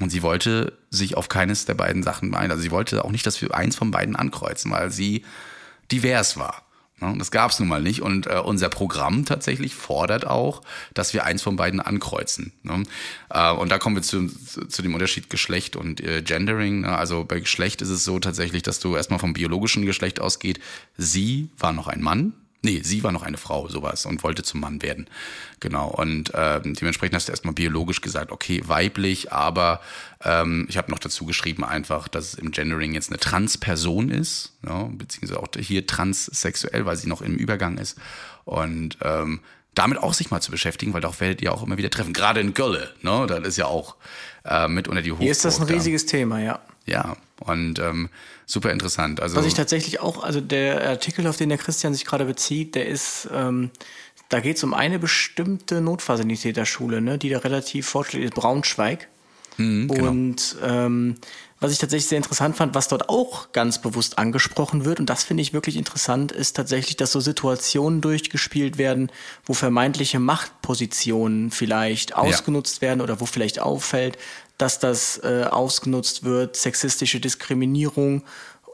[0.00, 2.50] Und sie wollte sich auf keines der beiden Sachen ein.
[2.50, 5.24] Also sie wollte auch nicht, dass wir eins von beiden ankreuzen, weil sie
[5.90, 6.62] divers war.
[7.00, 8.02] Das gab es nun mal nicht.
[8.02, 10.62] Und äh, unser Programm tatsächlich fordert auch,
[10.94, 12.52] dass wir eins von beiden ankreuzen.
[12.64, 12.82] Ne?
[13.30, 16.80] Äh, und da kommen wir zu, zu dem Unterschied Geschlecht und äh, Gendering.
[16.80, 16.96] Ne?
[16.96, 20.58] Also bei Geschlecht ist es so tatsächlich, dass du erstmal vom biologischen Geschlecht ausgeht.
[20.96, 24.60] Sie war noch ein Mann, Nee, sie war noch eine Frau, sowas, und wollte zum
[24.60, 25.08] Mann werden.
[25.60, 25.88] Genau.
[25.88, 29.80] Und ähm, dementsprechend hast du erstmal biologisch gesagt, okay, weiblich, aber
[30.24, 34.54] ähm, ich habe noch dazu geschrieben einfach, dass es im Gendering jetzt eine Transperson ist,
[34.66, 37.96] ja, beziehungsweise auch hier transsexuell, weil sie noch im Übergang ist.
[38.44, 39.40] Und ähm,
[39.74, 42.12] damit auch sich mal zu beschäftigen, weil darauf werdet ihr auch immer wieder treffen.
[42.12, 43.26] Gerade in Gölle, ne?
[43.28, 43.94] Das ist ja auch
[44.44, 45.22] äh, mit unter die Hochburg.
[45.22, 46.10] Hier ist das ein riesiges da.
[46.10, 46.60] Thema, ja.
[46.86, 48.08] Ja, und ähm,
[48.48, 49.20] super interessant.
[49.20, 52.74] Also Was ich tatsächlich auch, also der Artikel, auf den der Christian sich gerade bezieht,
[52.74, 53.70] der ist, ähm,
[54.30, 59.08] da geht es um eine bestimmte Notfallsanitäterschule, ne, die da relativ fortschrittlich ist, Braunschweig.
[59.58, 60.08] Mhm, genau.
[60.08, 61.16] Und ähm,
[61.60, 65.24] was ich tatsächlich sehr interessant fand, was dort auch ganz bewusst angesprochen wird, und das
[65.24, 69.10] finde ich wirklich interessant, ist tatsächlich, dass so Situationen durchgespielt werden,
[69.44, 72.88] wo vermeintliche Machtpositionen vielleicht ausgenutzt ja.
[72.88, 74.18] werden oder wo vielleicht auffällt,
[74.58, 78.24] dass das äh, ausgenutzt wird, sexistische Diskriminierung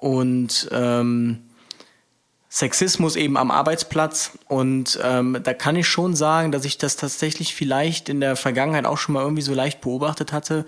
[0.01, 1.45] und ähm,
[2.55, 4.33] Sexismus eben am Arbeitsplatz.
[4.49, 8.87] Und ähm, da kann ich schon sagen, dass ich das tatsächlich vielleicht in der Vergangenheit
[8.87, 10.65] auch schon mal irgendwie so leicht beobachtet hatte,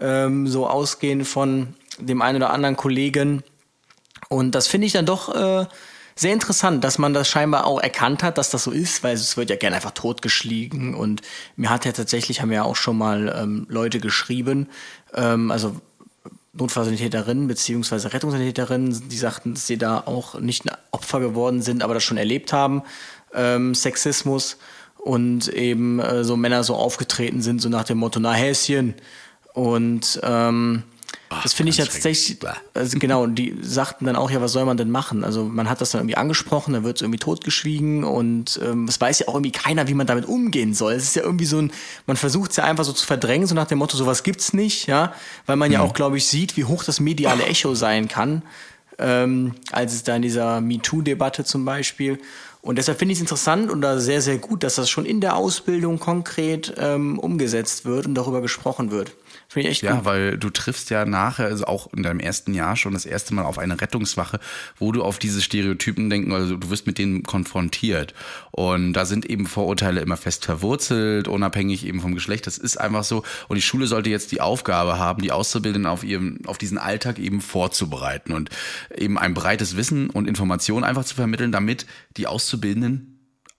[0.00, 3.44] ähm, so ausgehend von dem einen oder anderen Kollegen.
[4.28, 5.66] Und das finde ich dann doch äh,
[6.18, 9.36] sehr interessant, dass man das scheinbar auch erkannt hat, dass das so ist, weil es
[9.36, 11.22] wird ja gerne einfach totgeschwiegen und
[11.56, 14.68] mir hat ja tatsächlich, haben ja auch schon mal ähm, Leute geschrieben,
[15.14, 15.80] ähm, also
[16.54, 22.02] Notfallsanitäterinnen beziehungsweise Rettungssanitäterinnen, die sagten, dass sie da auch nicht Opfer geworden sind, aber das
[22.02, 22.82] schon erlebt haben,
[23.32, 24.56] ähm, Sexismus
[24.96, 28.94] und eben äh, so Männer so aufgetreten sind, so nach dem Motto, na Häschen.
[29.54, 30.82] Und ähm,
[31.42, 32.38] das finde ich ganz tatsächlich,
[32.74, 35.24] also genau, und die sagten dann auch, ja, was soll man denn machen?
[35.24, 38.98] Also man hat das dann irgendwie angesprochen, dann wird es irgendwie totgeschwiegen und ähm, es
[39.00, 40.94] weiß ja auch irgendwie keiner, wie man damit umgehen soll.
[40.94, 41.70] Es ist ja irgendwie so ein,
[42.06, 44.86] man versucht es ja einfach so zu verdrängen, so nach dem Motto, sowas gibt's nicht,
[44.86, 45.12] ja,
[45.44, 48.42] weil man ja auch, glaube ich, sieht, wie hoch das mediale Echo sein kann,
[48.98, 52.18] ähm, als es da in dieser MeToo-Debatte zum Beispiel.
[52.62, 55.20] Und deshalb finde ich es interessant und da sehr, sehr gut, dass das schon in
[55.20, 59.12] der Ausbildung konkret ähm, umgesetzt wird und darüber gesprochen wird.
[59.50, 60.04] Finde ich echt Ja, gut.
[60.04, 63.46] weil du triffst ja nachher, also auch in deinem ersten Jahr schon das erste Mal
[63.46, 64.40] auf eine Rettungswache,
[64.76, 68.12] wo du auf diese Stereotypen denken, also du wirst mit denen konfrontiert.
[68.50, 72.46] Und da sind eben Vorurteile immer fest verwurzelt, unabhängig eben vom Geschlecht.
[72.46, 73.24] Das ist einfach so.
[73.48, 77.18] Und die Schule sollte jetzt die Aufgabe haben, die Auszubildenden auf ihrem, auf diesen Alltag
[77.18, 78.50] eben vorzubereiten und
[78.94, 81.86] eben ein breites Wissen und Informationen einfach zu vermitteln, damit
[82.18, 83.17] die Auszubildenden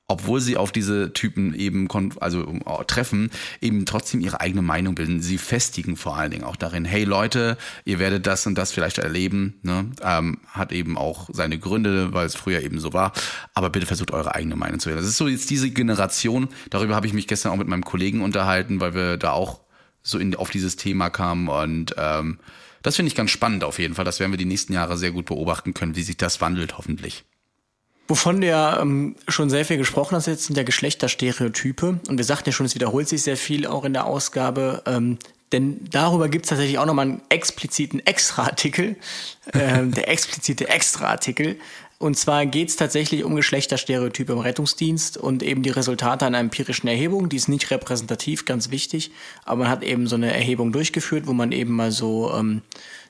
[0.10, 1.88] obwohl sie auf diese Typen eben
[2.20, 3.30] also äh, treffen,
[3.62, 5.22] eben trotzdem ihre eigene Meinung bilden.
[5.22, 8.97] Sie festigen vor allen Dingen auch darin, hey Leute, ihr werdet das und das vielleicht
[8.97, 9.91] erleben, ne?
[10.01, 13.14] ähm, hat eben auch seine Gründe, weil es früher eben so war,
[13.53, 14.97] aber bitte versucht eure eigene Meinung zu wählen.
[14.97, 18.22] Das ist so jetzt diese Generation, darüber habe ich mich gestern auch mit meinem Kollegen
[18.22, 19.62] unterhalten, weil wir da auch
[20.01, 22.39] so in, auf dieses Thema kamen und ähm,
[22.82, 24.05] das finde ich ganz spannend auf jeden Fall.
[24.05, 27.26] Das werden wir die nächsten Jahre sehr gut beobachten können, wie sich das wandelt hoffentlich.
[28.10, 31.99] Wovon du ja ähm, schon sehr viel gesprochen hast jetzt, sind ja Geschlechterstereotype.
[32.07, 34.82] Und wir sagten ja schon, es wiederholt sich sehr viel auch in der Ausgabe.
[34.88, 35.20] Ähm,
[35.52, 38.95] denn darüber gibt es tatsächlich auch nochmal einen expliziten Extra-Artikel.
[39.54, 41.58] ähm, der explizite Extra-Artikel.
[42.00, 46.88] Und zwar geht es tatsächlich um Geschlechterstereotype im Rettungsdienst und eben die Resultate einer empirischen
[46.88, 47.28] Erhebung.
[47.28, 49.12] Die ist nicht repräsentativ, ganz wichtig.
[49.43, 52.62] Aber man hat eben so eine Erhebung durchgeführt, wo man eben mal so, ähm,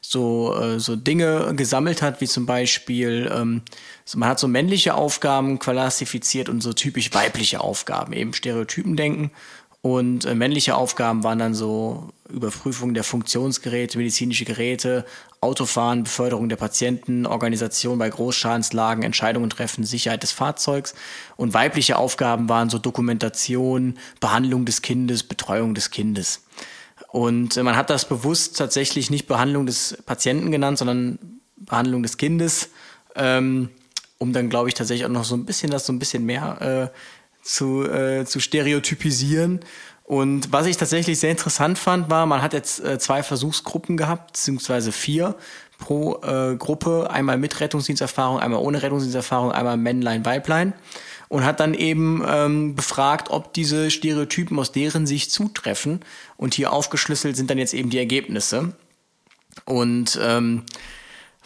[0.02, 3.62] so, äh, so Dinge gesammelt hat, wie zum Beispiel, ähm,
[4.06, 9.30] so man hat so männliche Aufgaben klassifiziert und so typisch weibliche Aufgaben, eben Stereotypendenken.
[9.82, 15.06] Und äh, männliche Aufgaben waren dann so Überprüfung der Funktionsgeräte, medizinische Geräte,
[15.42, 20.94] Autofahren, Beförderung der Patienten, Organisation bei Großschadenslagen, Entscheidungen treffen, Sicherheit des Fahrzeugs.
[21.38, 26.42] Und weibliche Aufgaben waren so Dokumentation, Behandlung des Kindes, Betreuung des Kindes.
[27.12, 31.18] Und äh, man hat das bewusst tatsächlich nicht Behandlung des Patienten genannt, sondern
[31.56, 32.70] Behandlung des Kindes,
[33.16, 33.70] ähm,
[34.18, 36.92] um dann, glaube ich, tatsächlich auch noch so ein bisschen das so ein bisschen mehr
[36.92, 36.98] äh,
[37.42, 39.62] zu, äh, zu stereotypisieren.
[40.10, 44.34] Und was ich tatsächlich sehr interessant fand, war, man hat jetzt äh, zwei Versuchsgruppen gehabt,
[44.34, 45.36] beziehungsweise vier
[45.78, 50.74] pro äh, Gruppe, einmal mit Rettungsdiensterfahrung, einmal ohne Rettungsdiensterfahrung, einmal Männlein, Weiblein.
[51.28, 56.00] Und hat dann eben ähm, befragt, ob diese Stereotypen aus deren Sicht zutreffen.
[56.38, 58.74] Und hier aufgeschlüsselt sind dann jetzt eben die Ergebnisse.
[59.66, 60.64] Und ähm,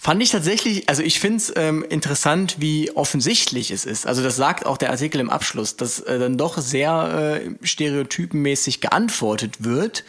[0.04, 4.06] Fand ich tatsächlich, also ich finde es ähm, interessant, wie offensichtlich es ist.
[4.06, 8.82] Also das sagt auch der Artikel im Abschluss, dass äh, dann doch sehr äh, stereotypenmäßig
[8.82, 10.04] geantwortet wird.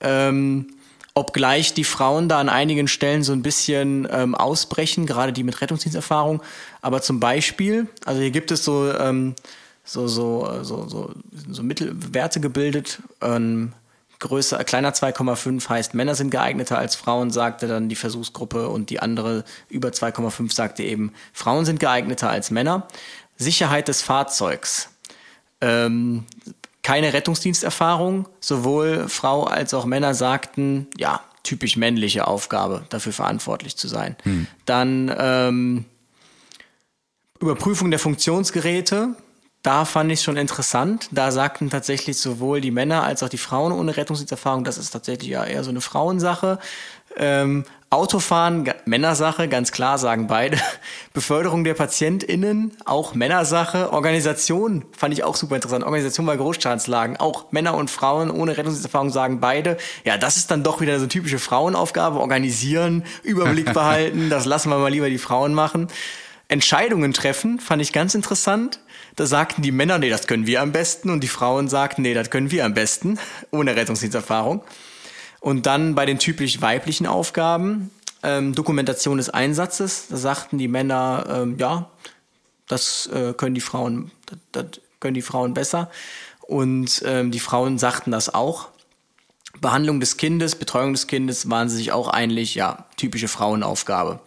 [0.00, 0.68] Ähm,
[1.12, 5.60] obgleich die Frauen da an einigen Stellen so ein bisschen ähm, ausbrechen, gerade die mit
[5.60, 6.42] Rettungsdiensterfahrung.
[6.80, 9.34] Aber zum Beispiel, also hier gibt es so, ähm,
[9.84, 11.12] so, so, so, so,
[11.50, 13.02] so Mittelwerte gebildet.
[13.20, 13.74] Ähm,
[14.18, 19.00] größer, kleiner 2,5 heißt, Männer sind geeigneter als Frauen, sagte dann die Versuchsgruppe und die
[19.00, 22.88] andere über 2,5 sagte eben, Frauen sind geeigneter als Männer.
[23.36, 24.90] Sicherheit des Fahrzeugs.
[25.60, 26.24] Ähm,
[26.82, 28.28] keine Rettungsdiensterfahrung.
[28.40, 34.16] Sowohl Frau als auch Männer sagten, ja, typisch männliche Aufgabe, dafür verantwortlich zu sein.
[34.64, 35.84] Dann ähm,
[37.40, 39.14] Überprüfung der Funktionsgeräte.
[39.66, 41.08] Da fand ich schon interessant.
[41.10, 45.28] Da sagten tatsächlich sowohl die Männer als auch die Frauen ohne Rettungsdiensterfahrung, das ist tatsächlich
[45.28, 46.60] ja eher so eine Frauensache.
[47.16, 50.56] Ähm, Autofahren, Männersache, ganz klar, sagen beide.
[51.14, 53.92] Beförderung der PatientInnen, auch Männersache.
[53.92, 55.82] Organisation, fand ich auch super interessant.
[55.84, 59.78] Organisation bei Großschadenslagen, auch Männer und Frauen ohne Rettungserfahrung sagen beide.
[60.04, 62.20] Ja, das ist dann doch wieder so typische Frauenaufgabe.
[62.20, 65.88] Organisieren, Überblick behalten, das lassen wir mal lieber die Frauen machen.
[66.48, 68.78] Entscheidungen treffen, fand ich ganz interessant.
[69.16, 71.10] Da sagten die Männer, nee, das können wir am besten.
[71.10, 73.18] Und die Frauen sagten, nee, das können wir am besten,
[73.50, 74.62] ohne Rettungsdiensterfahrung.
[75.40, 77.90] Und dann bei den typisch weiblichen Aufgaben,
[78.22, 81.88] ähm, Dokumentation des Einsatzes, da sagten die Männer, ähm, ja,
[82.68, 85.90] das äh, können die Frauen, das, das können die Frauen besser.
[86.42, 88.68] Und ähm, die Frauen sagten das auch.
[89.60, 94.20] Behandlung des Kindes, Betreuung des Kindes waren sie sich auch einig, ja, typische Frauenaufgabe.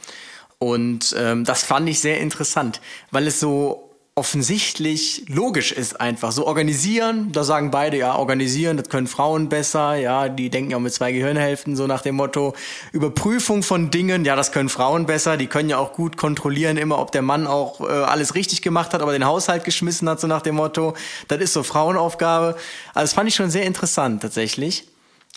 [0.58, 2.82] Und ähm, das fand ich sehr interessant,
[3.12, 3.89] weil es so
[4.20, 6.34] offensichtlich logisch ist einfach.
[6.34, 10.80] So organisieren, da sagen beide, ja, organisieren, das können Frauen besser, ja, die denken ja
[10.80, 12.54] mit zwei Gehirnhälften, so nach dem Motto.
[12.92, 17.00] Überprüfung von Dingen, ja, das können Frauen besser, die können ja auch gut kontrollieren immer,
[17.00, 20.28] ob der Mann auch äh, alles richtig gemacht hat, aber den Haushalt geschmissen hat, so
[20.28, 20.96] nach dem Motto.
[21.30, 22.58] Das ist so Frauenaufgabe.
[22.94, 24.86] Also das fand ich schon sehr interessant tatsächlich.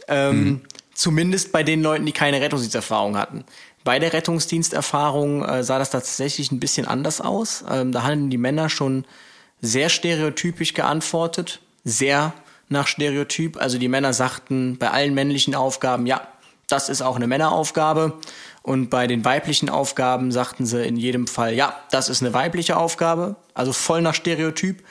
[0.08, 0.60] Ähm, mhm.
[0.92, 3.44] Zumindest bei den Leuten, die keine Rettungsdiensterfahrung hatten.
[3.84, 7.64] Bei der Rettungsdiensterfahrung äh, sah das tatsächlich ein bisschen anders aus.
[7.68, 9.04] Ähm, da hatten die Männer schon
[9.60, 12.32] sehr stereotypisch geantwortet, sehr
[12.68, 13.56] nach Stereotyp.
[13.56, 16.26] Also die Männer sagten bei allen männlichen Aufgaben, ja,
[16.68, 18.18] das ist auch eine Männeraufgabe.
[18.62, 22.76] Und bei den weiblichen Aufgaben sagten sie in jedem Fall, ja, das ist eine weibliche
[22.76, 23.36] Aufgabe.
[23.54, 24.82] Also voll nach Stereotyp.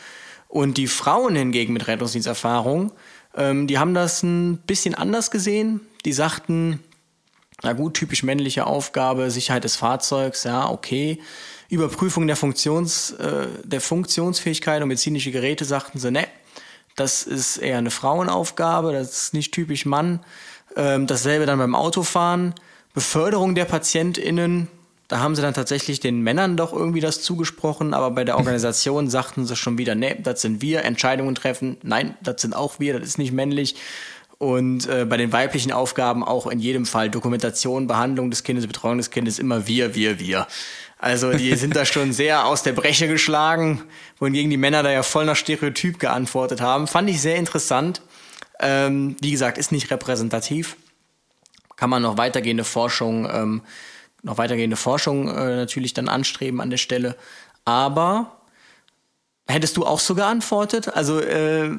[0.47, 2.91] Und die Frauen hingegen mit Rettungsdiensterfahrung,
[3.35, 5.79] ähm, die haben das ein bisschen anders gesehen.
[6.03, 6.83] Die sagten,
[7.64, 11.20] na gut, typisch männliche Aufgabe, Sicherheit des Fahrzeugs, ja, okay.
[11.70, 16.28] Überprüfung der, Funktions, äh, der Funktionsfähigkeit und medizinische Geräte sagten sie, ne,
[16.95, 20.20] das ist eher eine Frauenaufgabe, das ist nicht typisch Mann.
[20.76, 22.53] Ähm, dasselbe dann beim Autofahren.
[22.93, 24.68] Beförderung der PatientInnen,
[25.07, 29.09] da haben sie dann tatsächlich den Männern doch irgendwie das zugesprochen, aber bei der Organisation
[29.09, 32.99] sagten sie schon wieder, ne, das sind wir, Entscheidungen treffen, nein, das sind auch wir,
[32.99, 33.76] das ist nicht männlich.
[34.41, 38.97] Und äh, bei den weiblichen Aufgaben auch in jedem Fall Dokumentation, Behandlung des Kindes, Betreuung
[38.97, 40.47] des Kindes immer wir, wir, wir.
[40.97, 43.83] Also die sind da schon sehr aus der Breche geschlagen,
[44.17, 46.87] wohingegen die Männer da ja voll nach Stereotyp geantwortet haben.
[46.87, 48.01] Fand ich sehr interessant.
[48.59, 50.75] Ähm, wie gesagt, ist nicht repräsentativ.
[51.75, 53.61] Kann man noch weitergehende Forschung, ähm,
[54.23, 57.15] noch weitergehende Forschung äh, natürlich dann anstreben an der Stelle.
[57.63, 58.41] Aber
[59.47, 60.87] hättest du auch so geantwortet?
[60.87, 61.77] Also äh,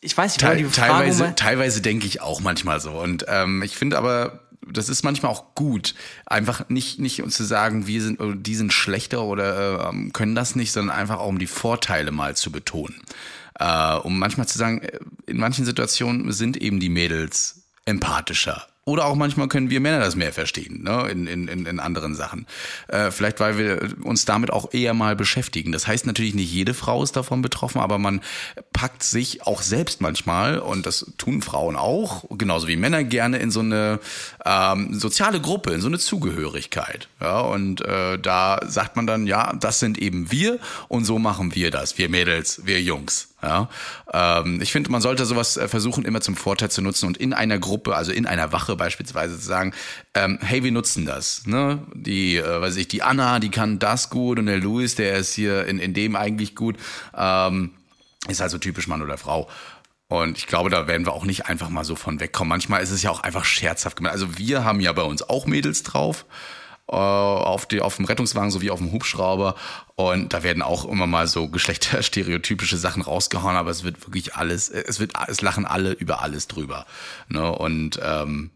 [0.00, 2.92] ich weiß nicht, Teil, die teilweise, teilweise denke ich auch manchmal so.
[2.92, 5.94] Und ähm, ich finde aber, das ist manchmal auch gut,
[6.26, 10.54] einfach nicht nicht uns zu sagen, wir sind die sind schlechter oder äh, können das
[10.54, 13.00] nicht, sondern einfach auch um die Vorteile mal zu betonen,
[13.58, 19.04] äh, um manchmal zu sagen, äh, in manchen Situationen sind eben die Mädels empathischer oder
[19.04, 21.08] auch manchmal können wir Männer das mehr verstehen, ne?
[21.10, 22.46] in, in, in anderen Sachen.
[22.88, 25.72] Äh, vielleicht, weil wir uns damit auch eher mal beschäftigen.
[25.72, 28.22] Das heißt natürlich, nicht jede Frau ist davon betroffen, aber man
[28.72, 33.50] packt sich auch selbst manchmal, und das tun Frauen auch, genauso wie Männer gerne, in
[33.50, 34.00] so eine
[34.46, 37.08] ähm, soziale Gruppe, in so eine Zugehörigkeit.
[37.20, 37.40] Ja?
[37.40, 40.58] Und äh, da sagt man dann, ja, das sind eben wir
[40.88, 43.28] und so machen wir das, wir Mädels, wir Jungs.
[43.40, 43.68] Ja,
[44.12, 47.32] ähm, ich finde, man sollte sowas äh, versuchen, immer zum Vorteil zu nutzen und in
[47.32, 49.72] einer Gruppe, also in einer Wache beispielsweise zu sagen,
[50.14, 51.46] ähm, hey, wir nutzen das.
[51.46, 51.80] Ne?
[51.94, 55.34] Die, äh, weiß ich, die Anna, die kann das gut und der Louis, der ist
[55.34, 56.78] hier in, in dem eigentlich gut.
[57.16, 57.70] Ähm,
[58.26, 59.48] ist also typisch Mann oder Frau.
[60.08, 62.48] Und ich glaube, da werden wir auch nicht einfach mal so von wegkommen.
[62.48, 64.14] Manchmal ist es ja auch einfach scherzhaft gemeint.
[64.14, 66.24] Also wir haben ja bei uns auch Mädels drauf
[66.92, 69.54] auf, die, auf dem Rettungswagen sowie auf dem Hubschrauber.
[69.94, 74.68] Und da werden auch immer mal so geschlechterstereotypische Sachen rausgehauen, aber es wird wirklich alles,
[74.68, 76.86] es wird, es lachen alle über alles drüber.
[77.28, 77.50] Ne?
[77.50, 78.50] Und ähm,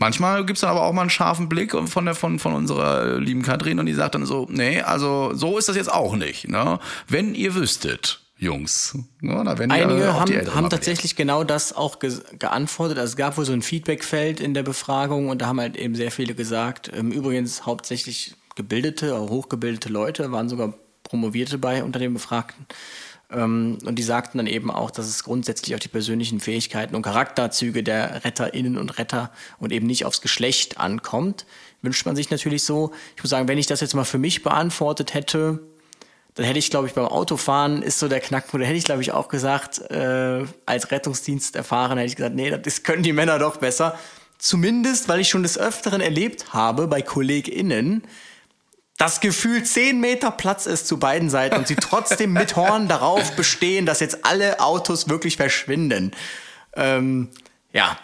[0.00, 3.42] Manchmal gibt's dann aber auch mal einen scharfen Blick von der von von unserer lieben
[3.42, 6.48] Katrin und die sagt dann so, nee, also so ist das jetzt auch nicht.
[6.48, 6.80] Ne?
[7.06, 8.96] Wenn ihr wüsstet, Jungs.
[9.20, 12.98] Ja, Einige haben, haben tatsächlich genau das auch ge geantwortet.
[12.98, 15.94] Also es gab wohl so ein Feedbackfeld in der Befragung und da haben halt eben
[15.94, 20.72] sehr viele gesagt, ähm, übrigens hauptsächlich gebildete, oder hochgebildete Leute, waren sogar
[21.02, 22.64] Promovierte bei unter den Befragten.
[23.30, 27.02] Ähm, und die sagten dann eben auch, dass es grundsätzlich auf die persönlichen Fähigkeiten und
[27.02, 31.44] Charakterzüge der RetterInnen und Retter und eben nicht aufs Geschlecht ankommt.
[31.82, 32.92] Wünscht man sich natürlich so.
[33.16, 35.60] Ich muss sagen, wenn ich das jetzt mal für mich beantwortet hätte,
[36.34, 39.02] dann hätte ich, glaube ich, beim Autofahren ist so der Knackpunkt, da hätte ich, glaube
[39.02, 43.38] ich, auch gesagt, äh, als Rettungsdienst erfahren, hätte ich gesagt, nee, das können die Männer
[43.38, 43.98] doch besser.
[44.38, 48.04] Zumindest, weil ich schon des Öfteren erlebt habe bei KollegInnen,
[48.96, 53.34] dass gefühlt zehn Meter Platz ist zu beiden Seiten und sie trotzdem mit Horn darauf
[53.34, 56.12] bestehen, dass jetzt alle Autos wirklich verschwinden.
[56.74, 57.28] Ähm,
[57.72, 57.98] ja,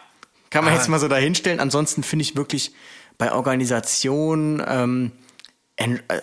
[0.50, 0.76] kann man ah.
[0.76, 1.60] jetzt mal so dahinstellen.
[1.60, 2.72] Ansonsten finde ich wirklich
[3.18, 5.12] bei Organisationen, ähm,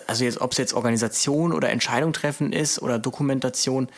[0.06, 3.88] also jetzt, ob es jetzt Organisation oder Entscheidung treffen ist oder Dokumentation.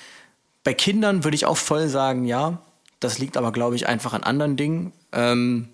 [0.65, 2.63] Bei Kindern würde ich auch voll sagen, ja.
[3.01, 4.93] Das liegt aber, glaube ich, einfach an anderen Dingen.
[5.13, 5.69] Ähm,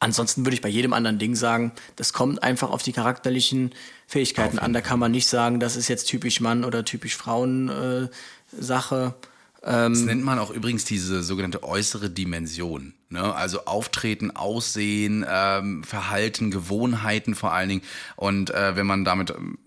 [0.00, 3.72] ansonsten würde ich bei jedem anderen Ding sagen, das kommt einfach auf die charakterlichen
[4.06, 4.72] Fähigkeiten an.
[4.72, 8.08] Da kann man nicht sagen, das ist jetzt typisch Mann oder typisch Frauen äh,
[8.52, 9.14] Sache.
[9.62, 12.94] Ähm, das nennt man auch übrigens diese sogenannte äußere Dimension.
[13.12, 13.34] Ne?
[13.34, 17.82] Also Auftreten, Aussehen, ähm, Verhalten, Gewohnheiten vor allen Dingen.
[18.16, 19.58] Und äh, wenn man damit ähm,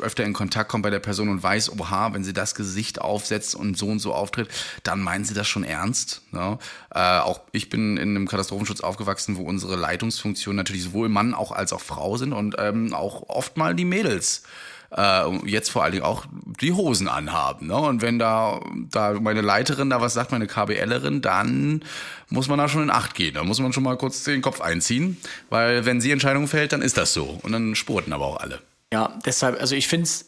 [0.00, 3.54] öfter in Kontakt kommt bei der Person und weiß, oha, wenn sie das Gesicht aufsetzt
[3.54, 4.48] und so und so auftritt,
[4.82, 6.22] dann meinen sie das schon ernst.
[6.32, 6.58] Ne?
[6.94, 11.52] Äh, auch ich bin in einem Katastrophenschutz aufgewachsen, wo unsere Leitungsfunktionen natürlich sowohl Mann auch
[11.52, 14.42] als auch Frau sind und ähm, auch oft mal die Mädels
[14.90, 16.26] äh, jetzt vor allen Dingen auch
[16.60, 17.66] die Hosen anhaben.
[17.68, 17.76] Ne?
[17.76, 18.60] Und wenn da,
[18.90, 21.84] da meine Leiterin da was sagt, meine KBLerin, dann
[22.28, 23.34] muss man da schon in Acht gehen.
[23.34, 25.16] Da muss man schon mal kurz den Kopf einziehen,
[25.50, 27.38] weil wenn sie Entscheidungen fällt, dann ist das so.
[27.42, 28.60] Und dann spurten aber auch alle.
[28.92, 30.26] Ja, deshalb, also ich finde es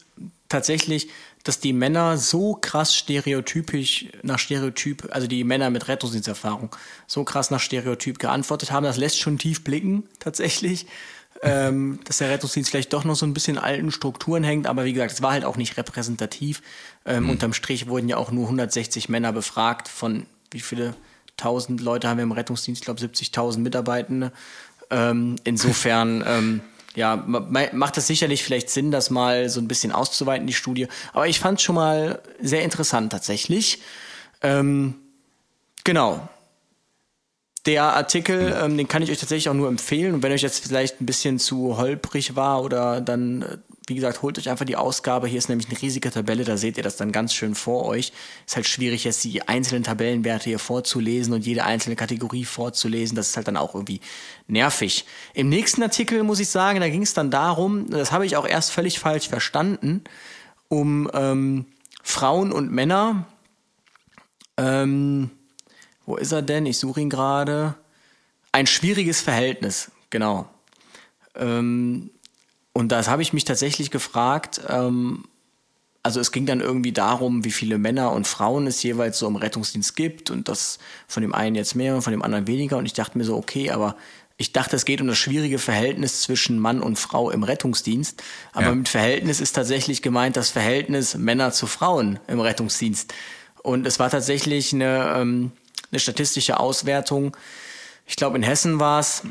[0.49, 1.09] tatsächlich,
[1.45, 6.75] dass die Männer so krass stereotypisch nach Stereotyp, also die Männer mit Rettungsdiensterfahrung,
[7.07, 10.87] so krass nach Stereotyp geantwortet haben, das lässt schon tief blicken, tatsächlich.
[11.43, 14.93] Ähm, dass der Rettungsdienst vielleicht doch noch so ein bisschen alten Strukturen hängt, aber wie
[14.93, 16.63] gesagt, es war halt auch nicht repräsentativ.
[17.05, 17.31] Ähm, mhm.
[17.31, 20.95] Unterm Strich wurden ja auch nur 160 Männer befragt von wie viele
[21.37, 24.33] tausend Leute haben wir im Rettungsdienst, ich glaube 70.000 Mitarbeitende.
[24.91, 26.61] Ähm, insofern ähm,
[26.95, 30.89] ja, macht es sicherlich vielleicht Sinn, das mal so ein bisschen auszuweiten, die Studie.
[31.13, 33.81] Aber ich fand es schon mal sehr interessant tatsächlich.
[34.43, 34.97] Ähm,
[35.85, 36.29] genau.
[37.67, 40.15] Der Artikel, ähm, den kann ich euch tatsächlich auch nur empfehlen.
[40.15, 44.23] Und wenn euch jetzt vielleicht ein bisschen zu holprig war oder dann äh, wie gesagt,
[44.23, 45.27] holt euch einfach die Ausgabe.
[45.27, 48.13] Hier ist nämlich eine riesige Tabelle, da seht ihr das dann ganz schön vor euch.
[48.47, 53.17] Ist halt schwierig, jetzt die einzelnen Tabellenwerte hier vorzulesen und jede einzelne Kategorie vorzulesen.
[53.17, 54.01] Das ist halt dann auch irgendwie
[54.47, 55.05] nervig.
[55.35, 58.47] Im nächsten Artikel muss ich sagen, da ging es dann darum, das habe ich auch
[58.47, 60.05] erst völlig falsch verstanden,
[60.69, 61.67] um ähm,
[62.03, 63.27] Frauen und Männer.
[64.57, 65.31] Ähm,
[66.09, 66.65] wo ist er denn?
[66.65, 67.75] Ich suche ihn gerade.
[68.51, 70.49] Ein schwieriges Verhältnis, genau.
[71.37, 72.11] Ähm,
[72.73, 74.63] und das habe ich mich tatsächlich gefragt.
[74.69, 75.25] Ähm,
[76.03, 79.37] also es ging dann irgendwie darum, wie viele Männer und Frauen es jeweils so im
[79.37, 82.79] Rettungsdienst gibt und das von dem einen jetzt mehr und von dem anderen weniger.
[82.79, 83.95] Und ich dachte mir so, okay, aber
[84.39, 88.23] ich dachte, es geht um das schwierige Verhältnis zwischen Mann und Frau im Rettungsdienst.
[88.55, 88.75] Aber ja.
[88.75, 93.13] mit Verhältnis ist tatsächlich gemeint das Verhältnis Männer zu Frauen im Rettungsdienst.
[93.63, 95.53] Und es war tatsächlich eine, ähm,
[95.91, 97.37] eine statistische Auswertung.
[98.07, 99.23] Ich glaube, in Hessen war es,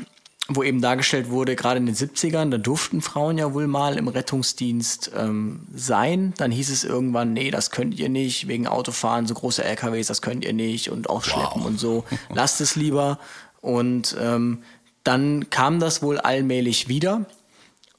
[0.48, 4.08] wo eben dargestellt wurde, gerade in den 70ern, da durften Frauen ja wohl mal im
[4.08, 6.32] Rettungsdienst ähm, sein.
[6.38, 10.22] Dann hieß es irgendwann, nee, das könnt ihr nicht, wegen Autofahren, so große LKWs, das
[10.22, 11.66] könnt ihr nicht und auch Schleppen wow.
[11.66, 12.04] und so.
[12.34, 13.18] Lasst es lieber.
[13.60, 14.62] Und ähm,
[15.04, 17.26] dann kam das wohl allmählich wieder.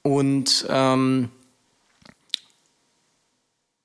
[0.02, 1.30] Und ähm,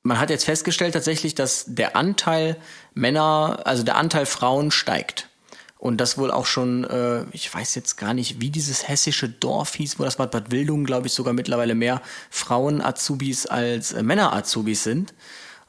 [0.03, 2.57] man hat jetzt festgestellt tatsächlich, dass der Anteil
[2.95, 5.28] Männer, also der Anteil Frauen steigt.
[5.76, 9.74] Und das wohl auch schon, äh, ich weiß jetzt gar nicht, wie dieses hessische Dorf
[9.74, 14.82] hieß, wo das Bad Bad Wildungen, glaube ich, sogar mittlerweile mehr Frauen-Azubis als äh, Männer-Azubis
[14.82, 15.12] sind.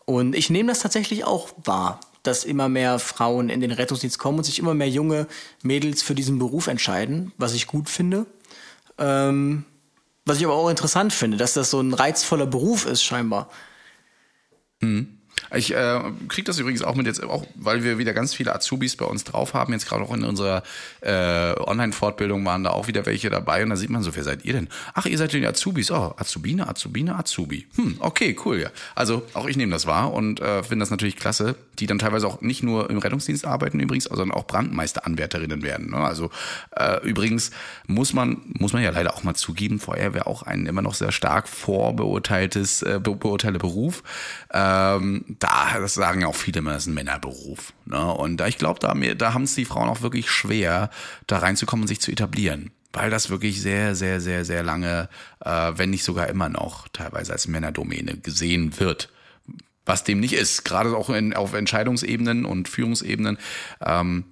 [0.05, 4.38] Und ich nehme das tatsächlich auch wahr, dass immer mehr Frauen in den Rettungsdienst kommen
[4.38, 5.28] und sich immer mehr junge
[5.63, 8.26] Mädels für diesen Beruf entscheiden, was ich gut finde.
[8.97, 9.65] Ähm,
[10.26, 13.49] was ich aber auch interessant finde, dass das so ein reizvoller Beruf ist, scheinbar.
[14.80, 15.14] Mhm.
[15.54, 18.96] Ich äh, kriege das übrigens auch mit jetzt, auch weil wir wieder ganz viele Azubis
[18.96, 19.74] bei uns drauf haben.
[19.74, 20.64] Jetzt gerade auch in unserer
[21.02, 24.44] äh, Online-Fortbildung waren da auch wieder welche dabei und da sieht man so, wer seid
[24.44, 24.70] ihr denn?
[24.94, 25.92] Ach, ihr seid die Azubis.
[25.92, 27.68] Oh, Azubine, Azubine, Azubi.
[27.76, 28.70] Hm, okay, cool, ja.
[28.96, 32.28] Also auch ich nehme das wahr und äh, finde das natürlich klasse, die dann teilweise
[32.28, 35.92] auch nicht nur im Rettungsdienst arbeiten übrigens, sondern auch Brandmeisteranwärterinnen werden.
[35.92, 35.98] Ne?
[35.98, 36.32] Also
[36.76, 37.52] äh, übrigens
[37.88, 41.12] muss man, muss man ja leider auch mal zugeben, Feuerwehr auch ein immer noch sehr
[41.12, 44.04] stark vorbeurteiltes, äh, beurteilter Beruf.
[44.54, 47.73] Ähm, da, das sagen ja auch viele immer, das ist ein Männerberuf.
[47.86, 48.13] Ne?
[48.13, 50.89] Und da, ich glaube, da, da haben es die Frauen auch wirklich schwer,
[51.28, 52.71] da reinzukommen und sich zu etablieren.
[52.93, 55.09] Weil das wirklich sehr, sehr, sehr, sehr lange,
[55.43, 59.11] äh, wenn nicht sogar immer noch, teilweise als Männerdomäne gesehen wird.
[59.86, 60.63] Was dem nicht ist.
[60.63, 63.38] Gerade auch in, auf Entscheidungsebenen und Führungsebenen.
[63.82, 64.26] Ähm,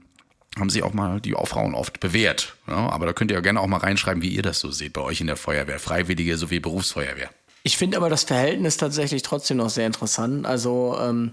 [0.59, 2.55] haben sich auch mal die Frauen oft bewährt.
[2.67, 2.75] Ne?
[2.75, 5.01] aber da könnt ihr ja gerne auch mal reinschreiben, wie ihr das so seht bei
[5.01, 7.31] euch in der Feuerwehr, Freiwillige sowie Berufsfeuerwehr.
[7.63, 10.45] Ich finde aber das Verhältnis tatsächlich trotzdem noch sehr interessant.
[10.45, 11.31] Also ähm,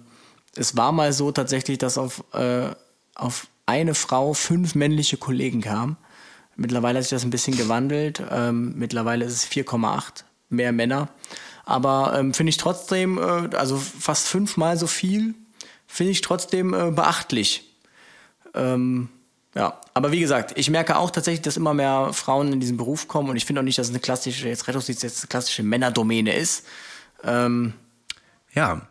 [0.54, 2.70] es war mal so tatsächlich, dass auf, äh,
[3.16, 5.96] auf eine Frau fünf männliche Kollegen kamen.
[6.56, 8.22] Mittlerweile hat sich das ein bisschen gewandelt.
[8.30, 11.08] Ähm, mittlerweile ist es 4,8 mehr Männer.
[11.64, 15.34] Aber ähm, finde ich trotzdem, äh, also fast fünfmal so viel,
[15.86, 17.76] finde ich trotzdem äh, beachtlich.
[18.54, 19.08] Ähm,
[19.54, 23.08] ja, aber wie gesagt, ich merke auch tatsächlich, dass immer mehr Frauen in diesen Beruf
[23.08, 25.62] kommen und ich finde auch nicht, dass es eine klassische, jetzt Rettungsdienst jetzt eine klassische
[25.64, 26.64] Männerdomäne ist.
[27.24, 27.72] Ähm,
[28.54, 28.82] ja.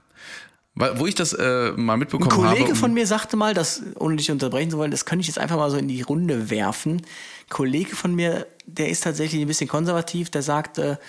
[0.76, 2.42] Wo ich das äh, mal mitbekommen habe.
[2.42, 5.22] Ein Kollege habe, von mir sagte mal, dass, ohne dich unterbrechen zu wollen, das könnte
[5.22, 6.98] ich jetzt einfach mal so in die Runde werfen.
[6.98, 11.00] Ein Kollege von mir, der ist tatsächlich ein bisschen konservativ, der sagte,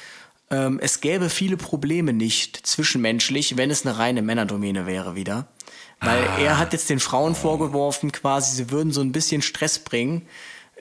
[0.51, 5.47] ähm, es gäbe viele Probleme nicht zwischenmenschlich, wenn es eine reine Männerdomäne wäre wieder.
[6.01, 6.39] Weil ah.
[6.39, 10.23] er hat jetzt den Frauen vorgeworfen, quasi, sie würden so ein bisschen Stress bringen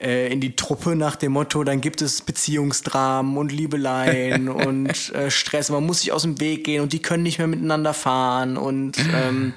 [0.00, 5.30] äh, in die Truppe nach dem Motto, dann gibt es Beziehungsdramen und Liebeleien und äh,
[5.30, 5.70] Stress.
[5.70, 8.96] Man muss sich aus dem Weg gehen und die können nicht mehr miteinander fahren und
[9.14, 9.52] ähm,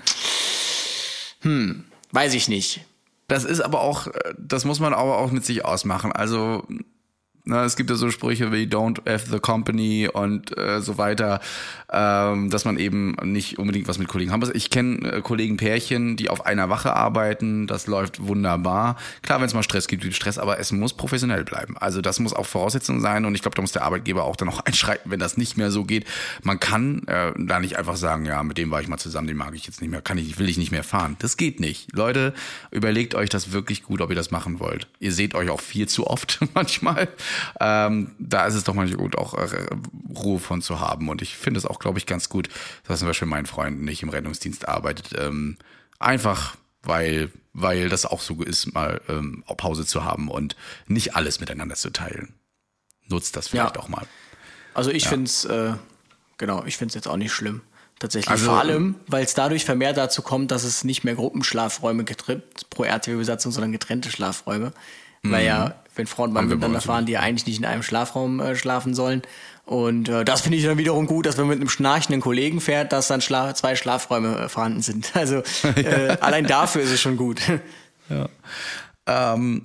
[1.42, 2.82] hm, weiß ich nicht.
[3.30, 4.08] Das ist aber auch,
[4.38, 6.12] das muss man aber auch mit sich ausmachen.
[6.12, 6.68] Also
[7.46, 11.42] Na, es gibt ja so Sprüche wie Don't F the Company und äh, so weiter,
[11.92, 14.52] ähm, dass man eben nicht unbedingt was mit Kollegen haben muss.
[14.54, 18.96] Ich kenne äh, Kollegen Pärchen, die auf einer Wache arbeiten, das läuft wunderbar.
[19.24, 21.78] Klar, wenn es mal Stress gibt, gibt es Stress, aber es muss professionell bleiben.
[21.78, 24.48] Also das muss auch Voraussetzung sein und ich glaube, da muss der Arbeitgeber auch dann
[24.48, 26.06] noch einschreiten, wenn das nicht mehr so geht.
[26.44, 29.36] Man kann äh, da nicht einfach sagen, ja, mit dem war ich mal zusammen, den
[29.36, 31.18] mag ich jetzt nicht mehr, kann ich, will ich nicht mehr fahren.
[31.20, 31.94] Das geht nicht.
[31.94, 32.34] Leute,
[32.72, 34.88] überlegt euch das wirklich gut, ob ihr das machen wollt.
[35.02, 37.10] Ihr seht euch auch viel zu oft manchmal.
[37.60, 39.48] Ähm, da ist es doch manchmal gut, auch äh,
[40.16, 41.10] Ruhe von zu haben.
[41.10, 42.50] Und ich finde es auch, glaube ich, ganz gut,
[42.88, 45.10] dass zum Beispiel mein Freund nicht im Rettungsdienst arbeitet.
[45.18, 45.58] Ähm,
[46.00, 50.56] einfach, weil, weil das auch so ist, mal ähm, Pause zu haben und
[50.88, 52.34] nicht alles miteinander zu teilen.
[53.08, 53.82] Nutzt das vielleicht Ja.
[53.82, 54.06] auch mal.
[54.74, 55.74] Also ich finde es, äh,
[56.38, 57.62] genau, ich finde es jetzt auch nicht schlimm.
[58.00, 58.32] Tatsächlich.
[58.32, 62.70] Also, Vor allem, weil es dadurch vermehrt dazu kommt, dass es nicht mehr Gruppenschlafräume getrennt
[62.70, 64.74] pro RTW-Besatzung, sondern getrennte Schlafräume.
[65.22, 68.56] Weil ja, wenn Frauen bei miteinander fahren, die ja eigentlich nicht in einem Schlafraum äh,
[68.56, 69.22] schlafen sollen.
[69.66, 72.60] Und äh, das finde ich dann wiederum gut, dass wenn man mit einem schnarchenden Kollegen
[72.60, 75.12] fährt, dass dann Schla zwei Schlafräume äh, vorhanden sind.
[75.16, 75.38] Also
[75.76, 77.42] äh, allein dafür ist es schon gut.
[79.06, 79.64] Ähm,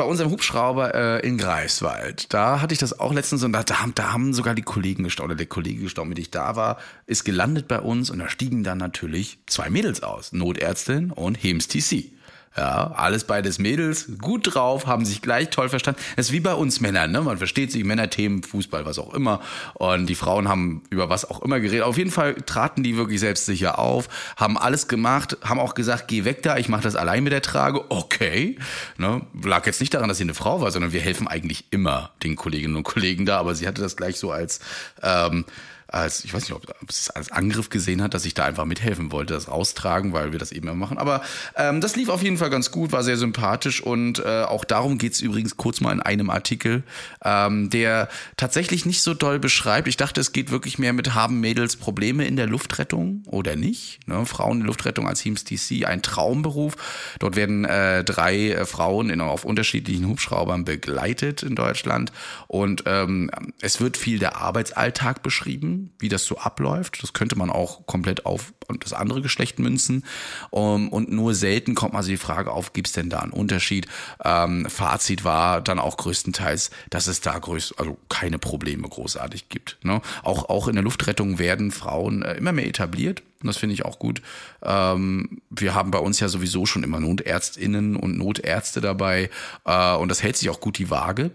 [0.00, 3.82] bei unserem Hubschrauber äh, in Greifswald, da hatte ich das auch letztens und da, da,
[3.82, 6.56] haben, da haben sogar die Kollegen gestaunt, oder der Kollege gestaunt, mit dem ich da
[6.56, 11.34] war, ist gelandet bei uns und da stiegen dann natürlich zwei Mädels aus, Notärztin und
[11.34, 12.12] Hems TC.
[12.56, 16.00] Ja, alles beides Mädels, gut drauf, haben sich gleich toll verstanden.
[16.16, 17.20] Das ist wie bei uns Männern, ne?
[17.20, 19.40] Man versteht sich, Männerthemen, Fußball, was auch immer.
[19.74, 21.84] Und die Frauen haben über was auch immer geredet.
[21.84, 26.24] Auf jeden Fall traten die wirklich selbstsicher auf, haben alles gemacht, haben auch gesagt, geh
[26.24, 27.88] weg da, ich mache das allein mit der Trage.
[27.88, 28.58] Okay.
[28.98, 29.20] Ne?
[29.44, 32.34] Lag jetzt nicht daran, dass sie eine Frau war, sondern wir helfen eigentlich immer den
[32.34, 34.58] Kolleginnen und Kollegen da, aber sie hatte das gleich so als
[35.04, 35.44] ähm,
[35.92, 38.64] als, ich weiß nicht, ob ob es als Angriff gesehen hat, dass ich da einfach
[38.64, 40.98] mithelfen wollte, das raustragen, weil wir das eben immer machen.
[40.98, 41.22] Aber
[41.56, 44.98] ähm, das lief auf jeden Fall ganz gut, war sehr sympathisch und äh, auch darum
[44.98, 46.84] geht's übrigens kurz mal in einem Artikel,
[47.24, 49.88] ähm, der tatsächlich nicht so doll beschreibt.
[49.88, 54.06] Ich dachte, es geht wirklich mehr mit haben Mädels Probleme in der Luftrettung oder nicht.
[54.06, 54.24] Ne?
[54.26, 56.76] Frauen in Luftrettung als Teams DC, ein Traumberuf.
[57.18, 62.12] Dort werden äh, drei äh, Frauen in, auf unterschiedlichen Hubschraubern begleitet in Deutschland
[62.46, 63.30] und ähm,
[63.60, 67.02] es wird viel der Arbeitsalltag beschrieben, wie das so abläuft.
[67.02, 70.04] Das könnte man auch komplett auf das andere Geschlecht münzen.
[70.50, 73.32] Um, und nur selten kommt mal so die Frage auf, gibt es denn da einen
[73.32, 73.86] Unterschied?
[74.24, 79.78] Ähm, Fazit war dann auch größtenteils, dass es da größ also keine Probleme großartig gibt.
[79.82, 80.00] Ne?
[80.22, 83.22] Auch, auch in der Luftrettung werden Frauen äh, immer mehr etabliert.
[83.42, 84.20] Und das finde ich auch gut.
[84.62, 89.30] Ähm, wir haben bei uns ja sowieso schon immer Notärztinnen und Notärzte dabei.
[89.64, 91.30] Äh, und das hält sich auch gut die Waage.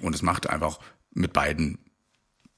[0.00, 0.78] Und es macht einfach
[1.12, 1.78] mit beiden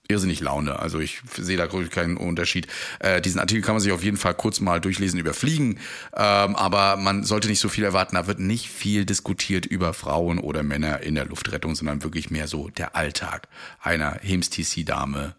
[0.08, 0.78] irrsinnig Laune.
[0.78, 2.66] Also ich sehe da wirklich keinen Unterschied.
[2.98, 5.78] Äh, diesen Artikel kann man sich auf jeden Fall kurz mal durchlesen über Fliegen,
[6.14, 8.16] ähm, aber man sollte nicht so viel erwarten.
[8.16, 12.46] Da wird nicht viel diskutiert über Frauen oder Männer in der Luftrettung, sondern wirklich mehr
[12.48, 13.48] so der Alltag
[13.80, 15.34] einer Hems-TC-Dame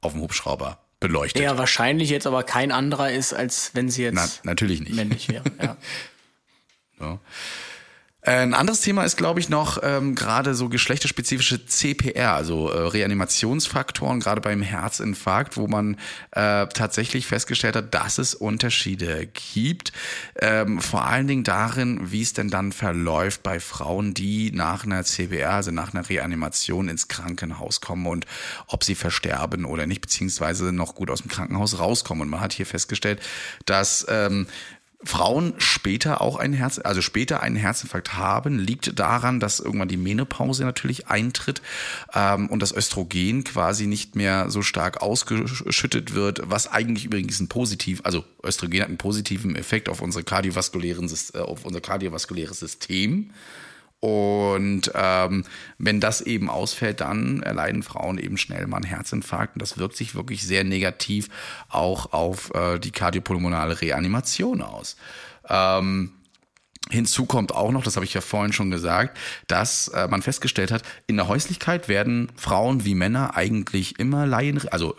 [0.00, 1.42] auf dem Hubschrauber beleuchtet.
[1.42, 4.94] Der wahrscheinlich jetzt aber kein anderer ist, als wenn sie jetzt Na, natürlich nicht.
[4.94, 5.44] männlich wäre.
[5.60, 5.76] Ja.
[6.98, 7.20] Ja.
[8.26, 14.18] Ein anderes Thema ist, glaube ich, noch ähm, gerade so geschlechterspezifische CPR, also äh, Reanimationsfaktoren,
[14.18, 15.94] gerade beim Herzinfarkt, wo man
[16.32, 19.92] äh, tatsächlich festgestellt hat, dass es Unterschiede gibt.
[20.40, 25.04] Ähm, vor allen Dingen darin, wie es denn dann verläuft bei Frauen, die nach einer
[25.04, 28.26] CPR, also nach einer Reanimation ins Krankenhaus kommen und
[28.66, 32.22] ob sie versterben oder nicht, beziehungsweise noch gut aus dem Krankenhaus rauskommen.
[32.22, 33.20] Und man hat hier festgestellt,
[33.66, 34.48] dass ähm,
[35.04, 39.96] Frauen später auch einen Herz, also später einen Herzinfarkt haben, liegt daran, dass irgendwann die
[39.96, 41.62] Menopause natürlich eintritt
[42.14, 47.48] ähm, und das Östrogen quasi nicht mehr so stark ausgeschüttet wird, was eigentlich übrigens ein
[47.48, 53.30] positiv, also Östrogen hat einen positiven Effekt auf unsere kardiovaskulären, äh, auf unser kardiovaskuläres System.
[54.00, 55.44] Und ähm,
[55.78, 59.56] wenn das eben ausfällt, dann erleiden Frauen eben schnell mal einen Herzinfarkt.
[59.56, 61.28] Und das wirkt sich wirklich sehr negativ
[61.68, 64.96] auch auf äh, die kardiopulmonale Reanimation aus.
[65.48, 66.12] Ähm,
[66.88, 69.18] Hinzu kommt auch noch, das habe ich ja vorhin schon gesagt,
[69.48, 74.68] dass äh, man festgestellt hat, in der Häuslichkeit werden Frauen wie Männer eigentlich immer Laien,
[74.68, 74.94] also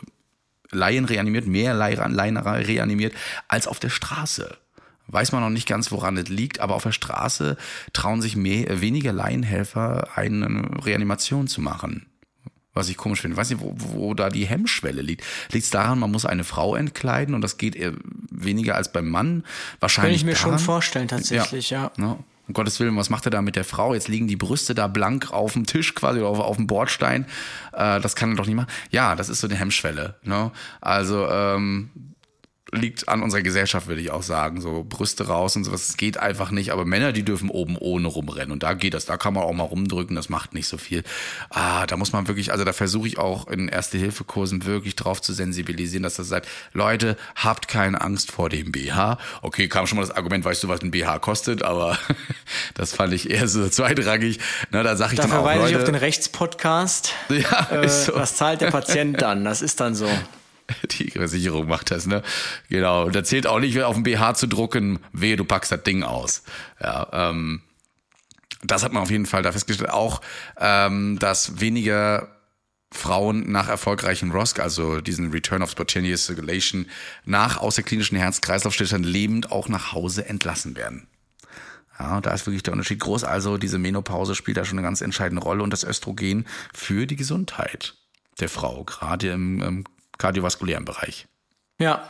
[0.70, 3.14] Laien reanimiert, mehr Laien reanimiert
[3.48, 4.58] als auf der Straße.
[5.08, 7.58] Weiß man noch nicht ganz, woran es liegt, aber auf der Straße
[7.94, 12.08] trauen sich mehr, weniger Laienhelfer, eine Reanimation zu machen.
[12.74, 13.38] Was ich komisch finde.
[13.38, 15.24] Weiß nicht, wo, wo da die Hemmschwelle liegt.
[15.52, 17.94] Liegt es daran, man muss eine Frau entkleiden und das geht eher
[18.30, 19.42] weniger als beim Mann?
[19.42, 20.64] Kann Wahrscheinlich ich mir schon daran.
[20.64, 21.92] vorstellen, tatsächlich, ja.
[21.98, 22.18] Ne?
[22.48, 23.94] Um Gottes Willen, was macht er da mit der Frau?
[23.94, 27.26] Jetzt liegen die Brüste da blank auf dem Tisch quasi oder auf, auf dem Bordstein.
[27.74, 28.70] Äh, das kann er doch nicht machen.
[28.90, 30.16] Ja, das ist so eine Hemmschwelle.
[30.24, 30.52] Ne?
[30.80, 31.90] Also ähm,
[32.72, 34.62] liegt an unserer Gesellschaft, würde ich auch sagen.
[34.62, 36.72] So Brüste raus und sowas, das geht einfach nicht.
[36.72, 38.52] Aber Männer, die dürfen oben ohne rumrennen.
[38.52, 39.06] Und da geht das.
[39.06, 41.04] Da kann man auch mal rumdrücken, das macht nicht so viel.
[41.50, 45.34] Ah, da muss man wirklich, also da versuche ich auch in Erste-Hilfe-Kursen wirklich drauf zu
[45.34, 49.18] sensibilisieren, dass das sagt, Leute, habt keine Angst vor dem BH.
[49.42, 51.98] Okay, kam schon mal das Argument, weißt du, was ein BH kostet, aber
[52.74, 54.40] das fand ich eher so zweitrangig.
[54.72, 57.14] Na, da sag ich Da dann auch, verweise ich Leute, auf den Rechtspodcast.
[57.38, 58.16] Ja, äh, so.
[58.16, 59.44] Was zahlt der Patient dann?
[59.44, 60.10] Das ist dann so.
[61.00, 62.24] Die Versicherung macht das, ne?
[62.70, 63.06] Genau.
[63.06, 66.04] Und da zählt auch nicht, auf dem BH zu drucken, wehe, du packst das Ding
[66.04, 66.44] aus.
[66.82, 67.62] Ja, ähm,
[68.64, 69.92] das hat man auf jeden Fall da festgestellt.
[69.92, 70.22] Auch,
[70.60, 72.28] ähm, dass weniger
[72.92, 76.88] Frauen nach erfolgreichen ROSC, also diesen Return of Spontaneous Circulation,
[77.26, 81.08] nach außerklinischen Herz-Kreislauf-Stillstand lebend auch nach Hause entlassen werden.
[82.00, 83.24] Ja, da ist wirklich der Unterschied groß.
[83.24, 87.16] Also diese Menopause spielt da schon eine ganz entscheidende Rolle und das Östrogen für die
[87.16, 87.96] Gesundheit
[88.40, 89.84] der Frau, gerade im, im
[90.18, 91.28] kardiovaskulären Bereich.
[91.80, 92.10] Ja,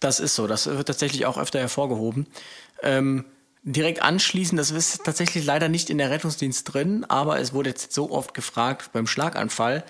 [0.00, 0.46] das ist so.
[0.46, 2.26] Das wird tatsächlich auch öfter hervorgehoben.
[2.82, 3.24] Ähm,
[3.62, 7.92] direkt anschließend, das ist tatsächlich leider nicht in der Rettungsdienst drin, aber es wurde jetzt
[7.92, 9.84] so oft gefragt beim Schlaganfall.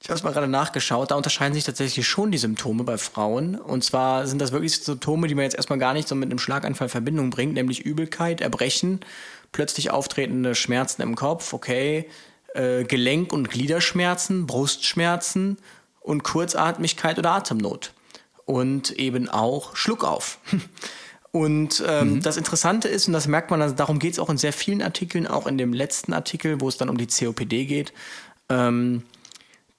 [0.00, 3.54] Ich habe es mal gerade nachgeschaut, da unterscheiden sich tatsächlich schon die Symptome bei Frauen.
[3.54, 6.40] Und zwar sind das wirklich Symptome, die man jetzt erstmal gar nicht so mit einem
[6.40, 9.00] Schlaganfall in Verbindung bringt, nämlich Übelkeit, Erbrechen,
[9.52, 12.08] plötzlich auftretende Schmerzen im Kopf, okay,
[12.54, 15.58] äh, Gelenk- und Gliederschmerzen, Brustschmerzen
[16.02, 17.92] und Kurzatmigkeit oder Atemnot.
[18.44, 20.38] Und eben auch Schluckauf.
[21.32, 24.36] Und ähm, das Interessante ist, und das merkt man, also darum geht es auch in
[24.36, 27.94] sehr vielen Artikeln, auch in dem letzten Artikel, wo es dann um die COPD geht,
[28.50, 29.02] ähm,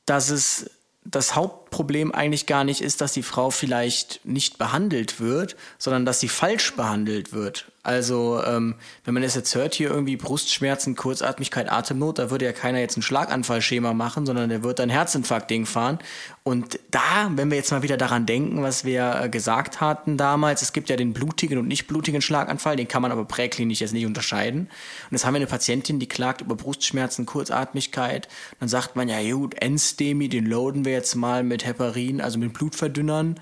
[0.08, 0.72] dass es
[1.06, 1.36] das
[1.74, 6.30] Hauptproblem eigentlich gar nicht ist, dass die Frau vielleicht nicht behandelt wird, sondern dass sie
[6.30, 7.66] falsch behandelt wird.
[7.86, 12.54] Also ähm, wenn man es jetzt hört, hier irgendwie Brustschmerzen, Kurzatmigkeit, Atemnot, da würde ja
[12.54, 16.00] keiner jetzt ein Schlaganfallschema machen, sondern der wird ein Herzinfarkt-Ding fahren.
[16.44, 20.62] Und da, wenn wir jetzt mal wieder daran denken, was wir äh, gesagt hatten damals,
[20.62, 23.94] es gibt ja den blutigen und nicht blutigen Schlaganfall, den kann man aber präklinisch jetzt
[23.94, 24.62] nicht unterscheiden.
[24.62, 28.30] Und jetzt haben wir eine Patientin, die klagt über Brustschmerzen, Kurzatmigkeit.
[28.62, 32.54] Dann sagt man, ja gut, Endstemi, den loaden wir jetzt mal mit Heparin, also mit
[32.54, 33.40] Blutverdünnern.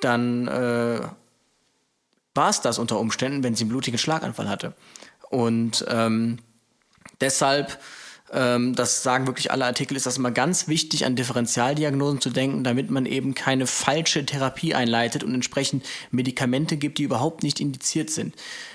[0.00, 1.00] Dann äh,
[2.34, 4.74] war es das unter Umständen, wenn sie einen blutigen Schlaganfall hatte.
[5.30, 6.38] Und ähm,
[7.20, 7.78] deshalb,
[8.32, 12.64] ähm, das sagen wirklich alle Artikel, ist das immer ganz wichtig, an Differentialdiagnosen zu denken,
[12.64, 18.10] damit man eben keine falsche Therapie einleitet und entsprechend Medikamente gibt, die überhaupt nicht indiziert
[18.10, 18.34] sind.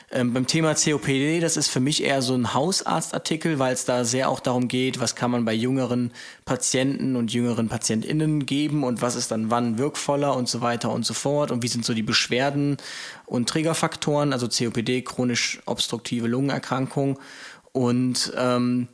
[0.09, 4.05] Ähm, beim Thema COPD, das ist für mich eher so ein Hausarztartikel, weil es da
[4.05, 6.11] sehr auch darum geht, was kann man bei jüngeren
[6.45, 11.05] Patienten und jüngeren PatientInnen geben und was ist dann wann wirkvoller und so weiter und
[11.05, 12.77] so fort und wie sind so die Beschwerden
[13.25, 17.19] und Triggerfaktoren, also COPD, chronisch obstruktive Lungenerkrankung.
[17.73, 18.87] Und ähm,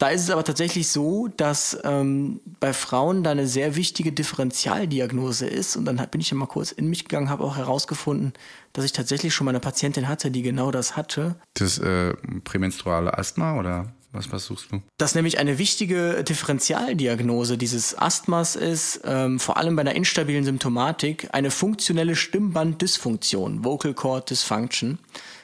[0.00, 5.46] da ist es aber tatsächlich so, dass ähm, bei Frauen da eine sehr wichtige Differentialdiagnose
[5.46, 5.76] ist.
[5.76, 8.32] Und dann bin ich ja mal kurz in mich gegangen, habe auch herausgefunden,
[8.72, 11.36] dass ich tatsächlich schon mal eine Patientin hatte, die genau das hatte.
[11.52, 14.80] Das äh, prämenstruale Asthma oder was, was suchst du?
[14.96, 21.28] Dass nämlich eine wichtige Differentialdiagnose dieses Asthmas ist, ähm, vor allem bei einer instabilen Symptomatik,
[21.32, 24.98] eine funktionelle Stimmbanddysfunktion, Vocal Cord Dysfunction.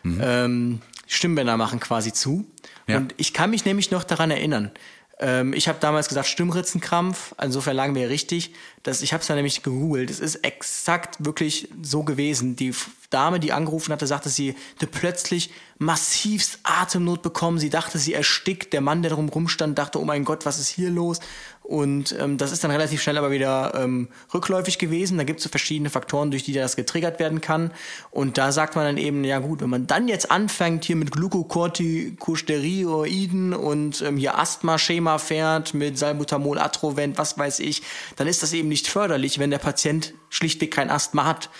[0.04, 2.46] Ähm, Stimmbänder machen quasi zu.
[2.86, 2.98] Ja.
[2.98, 4.70] Und ich kann mich nämlich noch daran erinnern.
[5.18, 8.52] Ähm, ich habe damals gesagt Stimmritzenkrampf, insofern lagen wir richtig.
[8.82, 10.11] Das, ich habe es dann nämlich gegoogelt.
[10.11, 12.54] Es ist exakt wirklich so gewesen.
[12.54, 12.74] Die
[13.09, 17.59] Dame, die angerufen hatte, sagte, sie hätte plötzlich massivst Atemnot bekommen.
[17.59, 18.74] Sie dachte, sie erstickt.
[18.74, 21.20] Der Mann, der drum rumstand, dachte, oh mein Gott, was ist hier los?
[21.67, 25.19] Und ähm, das ist dann relativ schnell aber wieder ähm, rückläufig gewesen.
[25.19, 27.73] Da gibt es so verschiedene Faktoren, durch die das getriggert werden kann.
[28.12, 31.11] Und da sagt man dann eben, ja gut, wenn man dann jetzt anfängt hier mit
[31.11, 37.83] Glucocorticosteroiden und ähm, hier Asthma-Schema fährt mit Salbutamol, Atrovent, was weiß ich,
[38.14, 41.51] dann ist das eben nicht förderlich, wenn der Patient schlichtweg kein Asthma hat.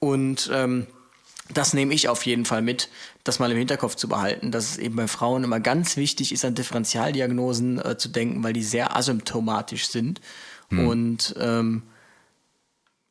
[0.00, 0.86] Und ähm,
[1.52, 2.88] das nehme ich auf jeden Fall mit,
[3.24, 6.44] das mal im Hinterkopf zu behalten, dass es eben bei Frauen immer ganz wichtig ist,
[6.44, 10.20] an Differentialdiagnosen äh, zu denken, weil die sehr asymptomatisch sind.
[10.70, 11.82] Und ähm,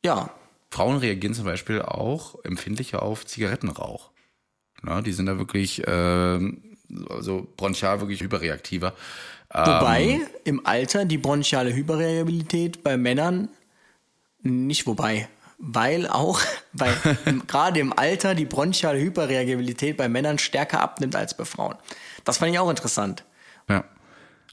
[0.04, 0.30] ja,
[0.70, 4.10] Frauen reagieren zum Beispiel auch empfindlicher auf Zigarettenrauch.
[4.82, 6.76] Na, die sind da wirklich, ähm,
[7.08, 8.94] also bronchial wirklich überreaktiver.
[9.48, 13.48] wobei Ähm, im Alter die bronchiale Hyperreagabilität bei Männern
[14.42, 15.28] nicht wobei,
[15.58, 16.40] weil auch
[16.72, 16.92] bei
[17.46, 21.76] gerade im Alter die bronchiale Hyperreagabilität bei Männern stärker abnimmt als bei Frauen.
[22.24, 23.24] Das fand ich auch interessant.
[23.68, 23.84] Ja.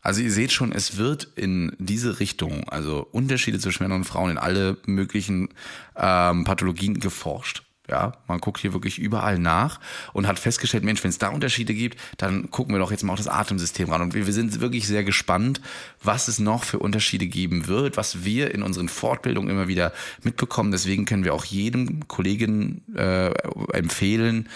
[0.02, 4.32] Also ihr seht schon, es wird in diese Richtung, also Unterschiede zwischen Männern und Frauen
[4.32, 5.48] in alle möglichen
[5.96, 7.63] ähm, Pathologien geforscht.
[7.90, 9.82] Ja, man guckt hier wirklich überall nach
[10.14, 13.12] und hat festgestellt, Mensch, wenn es da Unterschiede gibt, dann gucken wir doch jetzt mal
[13.12, 14.02] auf das Atemsystem ran.
[14.02, 15.60] Und wir, wir sind wirklich sehr gespannt,
[16.02, 19.92] was es noch für Unterschiede geben wird, was wir in unseren Fortbildungen immer wieder
[20.24, 20.72] mitbekommen.
[20.72, 23.32] Deswegen können wir auch jedem Kollegen äh,
[23.74, 24.48] empfehlen,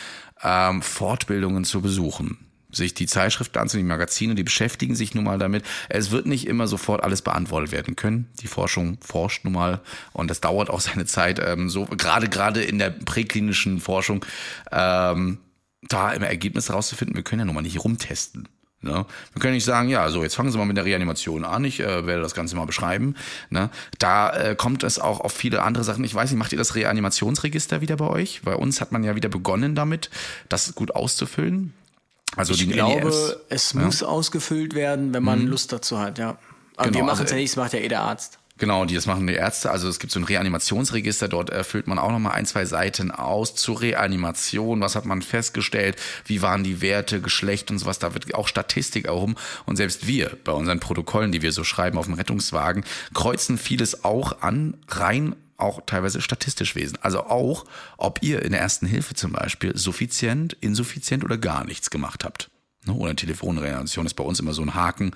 [0.41, 2.46] ähm, Fortbildungen zu besuchen
[2.77, 5.65] sich die Zeitschriften anzunehmen, die Magazine, die beschäftigen sich nun mal damit.
[5.89, 8.29] Es wird nicht immer sofort alles beantwortet werden können.
[8.41, 9.81] Die Forschung forscht nun mal
[10.13, 11.39] und das dauert auch seine Zeit.
[11.43, 14.25] Ähm, so gerade gerade in der präklinischen Forschung
[14.71, 15.39] ähm,
[15.81, 17.15] da immer Ergebnisse rauszufinden.
[17.15, 18.47] Wir können ja nun mal nicht rumtesten.
[18.81, 19.05] Ne?
[19.33, 21.63] Wir können nicht sagen, ja, so jetzt fangen Sie mal mit der Reanimation an.
[21.63, 23.15] Ich äh, werde das Ganze mal beschreiben.
[23.49, 23.69] Ne?
[23.97, 26.03] Da äh, kommt es auch auf viele andere Sachen.
[26.03, 28.41] Ich weiß nicht, macht ihr das Reanimationsregister wieder bei euch?
[28.43, 30.11] Bei uns hat man ja wieder begonnen damit,
[30.47, 31.73] das gut auszufüllen.
[32.37, 33.81] Also ich glaube, NES, es ja.
[33.81, 35.47] muss ausgefüllt werden, wenn man mhm.
[35.47, 36.37] Lust dazu hat, ja.
[36.75, 38.39] Aber genau, wir machen es also, ja nicht, das macht ja eh der Arzt.
[38.59, 39.69] Genau, die das machen die Ärzte.
[39.69, 43.55] Also es gibt so ein Reanimationsregister, dort erfüllt man auch nochmal ein, zwei Seiten aus
[43.55, 44.81] zur Reanimation.
[44.81, 45.97] Was hat man festgestellt?
[46.25, 47.99] Wie waren die Werte, Geschlecht und sowas?
[47.99, 49.35] Da wird auch Statistik erhoben.
[49.65, 52.83] Und selbst wir bei unseren Protokollen, die wir so schreiben auf dem Rettungswagen,
[53.13, 56.97] kreuzen vieles auch an, rein auch teilweise statistisch wesen.
[57.01, 57.65] Also auch,
[57.97, 62.49] ob ihr in der ersten Hilfe zum Beispiel suffizient, insuffizient oder gar nichts gemacht habt.
[62.85, 65.11] Ne, oder Telefonreanimation ist bei uns immer so ein Haken.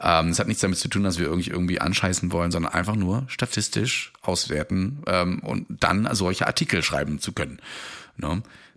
[0.00, 3.24] Ähm, es hat nichts damit zu tun, dass wir irgendwie anscheißen wollen, sondern einfach nur
[3.28, 7.60] statistisch auswerten ähm, und dann solche Artikel schreiben zu können.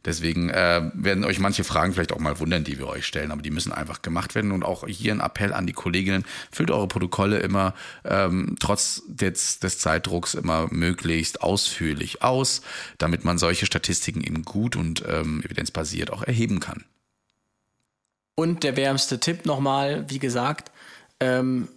[0.06, 3.42] Deswegen äh, werden euch manche Fragen vielleicht auch mal wundern, die wir euch stellen, aber
[3.42, 4.52] die müssen einfach gemacht werden.
[4.52, 7.74] Und auch hier ein Appell an die Kolleginnen, füllt eure Protokolle immer
[8.04, 12.62] ähm, trotz des, des Zeitdrucks immer möglichst ausführlich aus,
[12.98, 16.84] damit man solche Statistiken eben gut und ähm, evidenzbasiert auch erheben kann.
[18.36, 20.72] Und der wärmste Tipp nochmal, wie gesagt,
[21.24, 21.70] ähm,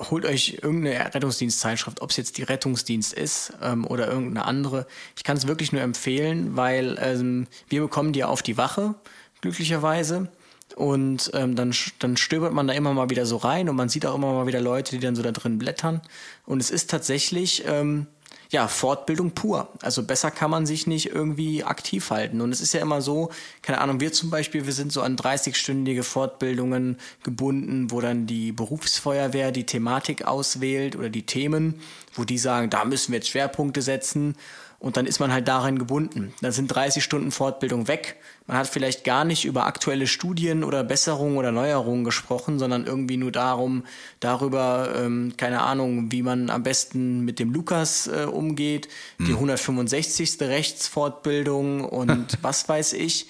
[0.00, 4.86] holt euch irgendeine Rettungsdienstzeitschrift, ob es jetzt die Rettungsdienst ist ähm, oder irgendeine andere.
[5.16, 8.94] Ich kann es wirklich nur empfehlen, weil ähm, wir bekommen die auf die Wache,
[9.42, 10.28] glücklicherweise.
[10.76, 14.06] Und ähm, dann, dann stöbert man da immer mal wieder so rein und man sieht
[14.06, 16.00] auch immer mal wieder Leute, die dann so da drin blättern.
[16.46, 18.06] Und es ist tatsächlich ähm,
[18.54, 19.68] ja, Fortbildung pur.
[19.82, 22.40] Also besser kann man sich nicht irgendwie aktiv halten.
[22.40, 23.30] Und es ist ja immer so,
[23.62, 28.52] keine Ahnung, wir zum Beispiel, wir sind so an 30-stündige Fortbildungen gebunden, wo dann die
[28.52, 31.80] Berufsfeuerwehr die Thematik auswählt oder die Themen,
[32.14, 34.36] wo die sagen, da müssen wir jetzt Schwerpunkte setzen.
[34.84, 36.34] Und dann ist man halt darin gebunden.
[36.42, 38.16] Dann sind 30 Stunden Fortbildung weg.
[38.46, 43.16] Man hat vielleicht gar nicht über aktuelle Studien oder Besserungen oder Neuerungen gesprochen, sondern irgendwie
[43.16, 43.84] nur darum,
[44.20, 48.88] darüber, ähm, keine Ahnung, wie man am besten mit dem Lukas äh, umgeht,
[49.20, 50.38] die 165.
[50.42, 53.28] Rechtsfortbildung und was weiß ich.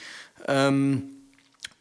[0.49, 1.14] Ähm,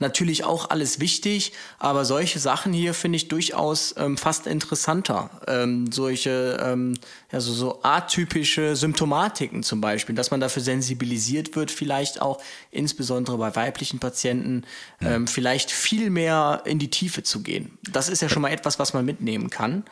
[0.03, 5.31] natürlich auch alles wichtig, aber solche Sachen hier finde ich durchaus ähm, fast interessanter.
[5.47, 6.93] Ähm, solche, ähm,
[7.31, 12.39] ja, so, atypische Symptomatiken zum Beispiel, dass man dafür sensibilisiert wird, vielleicht auch
[12.69, 14.65] insbesondere bei weiblichen Patienten,
[15.01, 17.77] ähm, vielleicht viel mehr in die Tiefe zu gehen.
[17.91, 19.83] Das ist ja schon mal etwas, was man mitnehmen kann.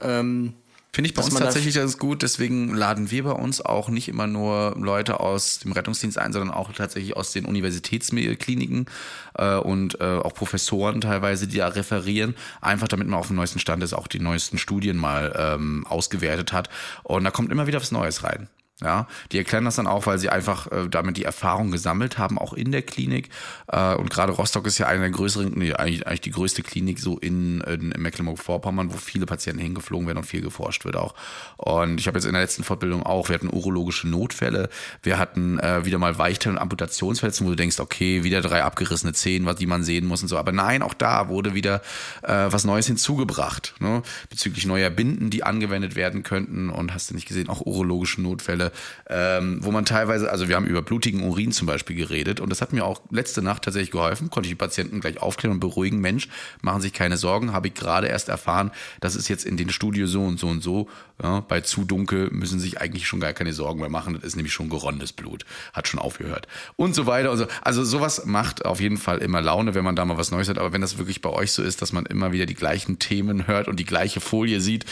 [0.00, 0.54] Ähm,
[0.92, 2.22] Finde ich bei uns tatsächlich ganz gut.
[2.22, 6.52] Deswegen laden wir bei uns auch nicht immer nur Leute aus dem Rettungsdienst ein, sondern
[6.52, 8.86] auch tatsächlich aus den Universitätskliniken
[9.34, 12.34] äh, und äh, auch Professoren teilweise, die da referieren.
[12.60, 16.52] Einfach damit man auf dem neuesten Stand ist, auch die neuesten Studien mal ähm, ausgewertet
[16.52, 16.68] hat.
[17.04, 18.48] Und da kommt immer wieder was Neues rein.
[18.82, 22.38] Ja, die erklären das dann auch, weil sie einfach äh, damit die Erfahrung gesammelt haben,
[22.38, 23.28] auch in der Klinik.
[23.66, 26.98] Äh, und gerade Rostock ist ja eine der größeren, nee, eigentlich, eigentlich die größte Klinik
[26.98, 31.14] so in, in, in Mecklenburg-Vorpommern, wo viele Patienten hingeflogen werden und viel geforscht wird auch.
[31.58, 34.70] Und ich habe jetzt in der letzten Fortbildung auch, wir hatten urologische Notfälle,
[35.02, 39.12] wir hatten äh, wieder mal Weichteil- und Amputationsverletzungen, wo du denkst, okay, wieder drei abgerissene
[39.12, 40.38] Zehen, was die man sehen muss und so.
[40.38, 41.82] Aber nein, auch da wurde wieder
[42.22, 44.02] äh, was Neues hinzugebracht, ne?
[44.30, 46.70] bezüglich neuer Binden, die angewendet werden könnten.
[46.70, 48.69] Und hast du nicht gesehen, auch urologische Notfälle
[49.08, 52.60] ähm, wo man teilweise, also wir haben über blutigen Urin zum Beispiel geredet und das
[52.60, 56.00] hat mir auch letzte Nacht tatsächlich geholfen, konnte ich die Patienten gleich aufklären und beruhigen,
[56.00, 56.28] Mensch,
[56.62, 60.06] machen sich keine Sorgen, habe ich gerade erst erfahren, das ist jetzt in den Studio
[60.06, 60.88] so und so und so,
[61.22, 64.36] ja, bei zu dunkel müssen sich eigentlich schon gar keine Sorgen mehr machen, das ist
[64.36, 66.48] nämlich schon geronnenes Blut, hat schon aufgehört.
[66.76, 67.30] Und so weiter.
[67.30, 67.46] Und so.
[67.62, 70.58] Also sowas macht auf jeden Fall immer Laune, wenn man da mal was Neues hat,
[70.58, 73.46] aber wenn das wirklich bei euch so ist, dass man immer wieder die gleichen Themen
[73.46, 74.84] hört und die gleiche Folie sieht,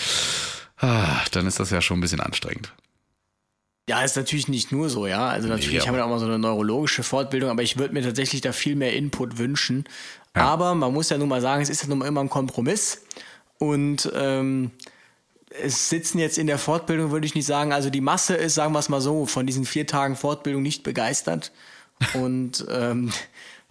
[0.79, 2.73] ah, dann ist das ja schon ein bisschen anstrengend.
[3.89, 5.29] Ja, ist natürlich nicht nur so, ja.
[5.29, 8.03] Also natürlich nee, haben wir auch mal so eine neurologische Fortbildung, aber ich würde mir
[8.03, 9.85] tatsächlich da viel mehr Input wünschen.
[10.37, 10.43] Ja.
[10.43, 13.07] Aber man muss ja nun mal sagen, es ist ja nun mal immer ein Kompromiss.
[13.57, 14.73] Und ähm,
[15.63, 18.75] es sitzen jetzt in der Fortbildung, würde ich nicht sagen, also die Masse ist, sagen
[18.75, 21.51] wir es mal so, von diesen vier Tagen Fortbildung nicht begeistert.
[22.13, 23.11] Und ähm,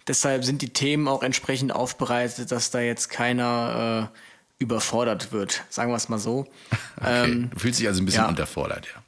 [0.08, 4.10] deshalb sind die Themen auch entsprechend aufbereitet, dass da jetzt keiner
[4.58, 6.46] überfordert wird, sagen wir es mal so.
[7.00, 7.30] Okay.
[7.30, 8.28] Ähm, du fühlst dich also ein bisschen ja.
[8.28, 9.00] unterfordert, ja.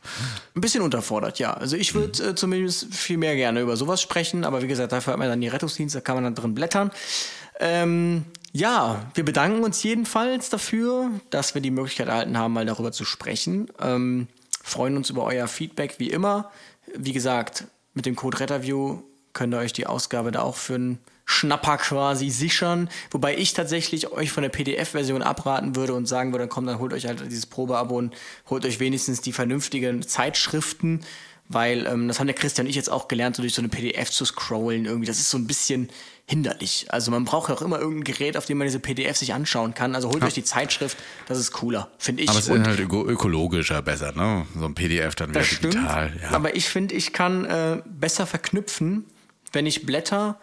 [0.54, 1.54] ein bisschen unterfordert, ja.
[1.54, 5.14] Also ich würde äh, zumindest viel mehr gerne über sowas sprechen, aber wie gesagt, dafür
[5.14, 6.92] hat man dann die Rettungsdienste, da kann man dann drin blättern.
[7.58, 12.92] Ähm, ja, wir bedanken uns jedenfalls dafür, dass wir die Möglichkeit erhalten haben, mal darüber
[12.92, 13.68] zu sprechen.
[13.80, 14.28] Ähm,
[14.62, 16.52] freuen uns über euer Feedback wie immer.
[16.96, 20.98] Wie gesagt, mit dem Code RetterView könnt ihr euch die Ausgabe da auch für einen
[21.30, 22.90] Schnapper quasi sichern.
[23.12, 26.92] Wobei ich tatsächlich euch von der PDF-Version abraten würde und sagen würde, komm, dann holt
[26.92, 28.14] euch halt dieses Probeabo und
[28.48, 31.02] holt euch wenigstens die vernünftigen Zeitschriften,
[31.48, 33.68] weil ähm, das haben der Christian und ich jetzt auch gelernt, so durch so eine
[33.68, 35.06] PDF zu scrollen irgendwie.
[35.06, 35.88] Das ist so ein bisschen
[36.26, 36.86] hinderlich.
[36.90, 39.72] Also man braucht ja auch immer irgendein Gerät, auf dem man diese PDF sich anschauen
[39.72, 39.94] kann.
[39.94, 42.28] Also holt euch die Zeitschrift, das ist cooler, finde ich.
[42.28, 44.46] Aber es ist halt öko ökologischer besser, ne?
[44.58, 45.74] So ein PDF dann wieder stimmt.
[45.74, 46.12] digital.
[46.20, 46.30] Ja.
[46.32, 49.04] Aber ich finde, ich kann äh, besser verknüpfen,
[49.52, 50.40] wenn ich blätter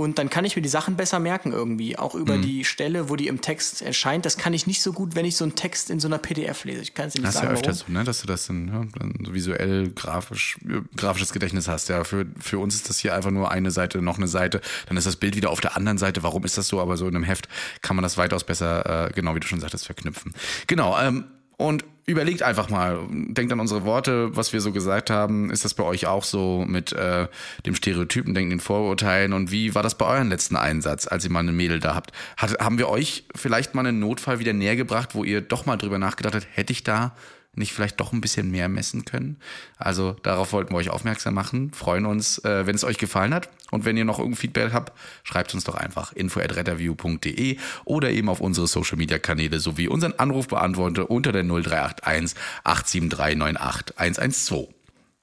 [0.00, 1.98] und dann kann ich mir die Sachen besser merken irgendwie.
[1.98, 2.42] Auch über Mhm.
[2.42, 4.24] die Stelle, wo die im Text erscheint.
[4.26, 6.64] Das kann ich nicht so gut, wenn ich so einen Text in so einer PDF
[6.64, 6.82] lese.
[6.82, 7.94] Ich kann es nicht Das ist ja sagen, öfters warum.
[7.94, 8.04] so, ne?
[8.04, 11.88] dass du das dann, ja, dann so visuell, grafisch, äh, grafisches Gedächtnis hast.
[11.88, 14.96] Ja, für, für uns ist das hier einfach nur eine Seite, noch eine Seite, dann
[14.96, 16.22] ist das Bild wieder auf der anderen Seite.
[16.22, 16.80] Warum ist das so?
[16.80, 17.48] Aber so in einem Heft
[17.82, 20.34] kann man das weitaus besser, äh, genau wie du schon sagtest, verknüpfen.
[20.66, 21.24] Genau, ähm,
[21.60, 25.50] und überlegt einfach mal, denkt an unsere Worte, was wir so gesagt haben.
[25.50, 27.28] Ist das bei euch auch so mit äh,
[27.66, 29.32] dem Stereotypen, denken, den Vorurteilen?
[29.32, 32.12] Und wie war das bei eurem letzten Einsatz, als ihr mal eine Mädel da habt?
[32.36, 35.76] Hat, haben wir euch vielleicht mal einen Notfall wieder näher gebracht, wo ihr doch mal
[35.76, 37.14] drüber nachgedacht habt, hätte ich da
[37.54, 39.38] nicht vielleicht doch ein bisschen mehr messen können?
[39.76, 41.72] Also darauf wollten wir euch aufmerksam machen.
[41.72, 43.48] Freuen uns, äh, wenn es euch gefallen hat.
[43.70, 44.92] Und wenn ihr noch irgendein Feedback habt,
[45.22, 51.10] schreibt uns doch einfach info.retterview.de oder eben auf unsere Social Media Kanäle sowie unseren Anrufbeantworter
[51.10, 54.68] unter der 0381 873 98 112.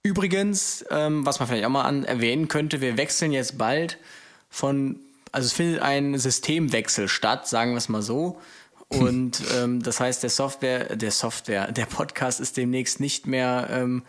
[0.04, 3.98] Übrigens, ähm, was man vielleicht auch mal an erwähnen könnte, wir wechseln jetzt bald
[4.50, 4.98] von,
[5.34, 8.40] also es findet ein Systemwechsel statt, sagen wir es mal so.
[8.90, 14.04] Und ähm, das heißt, der Software, der Software, der Podcast ist demnächst nicht mehr, ähm,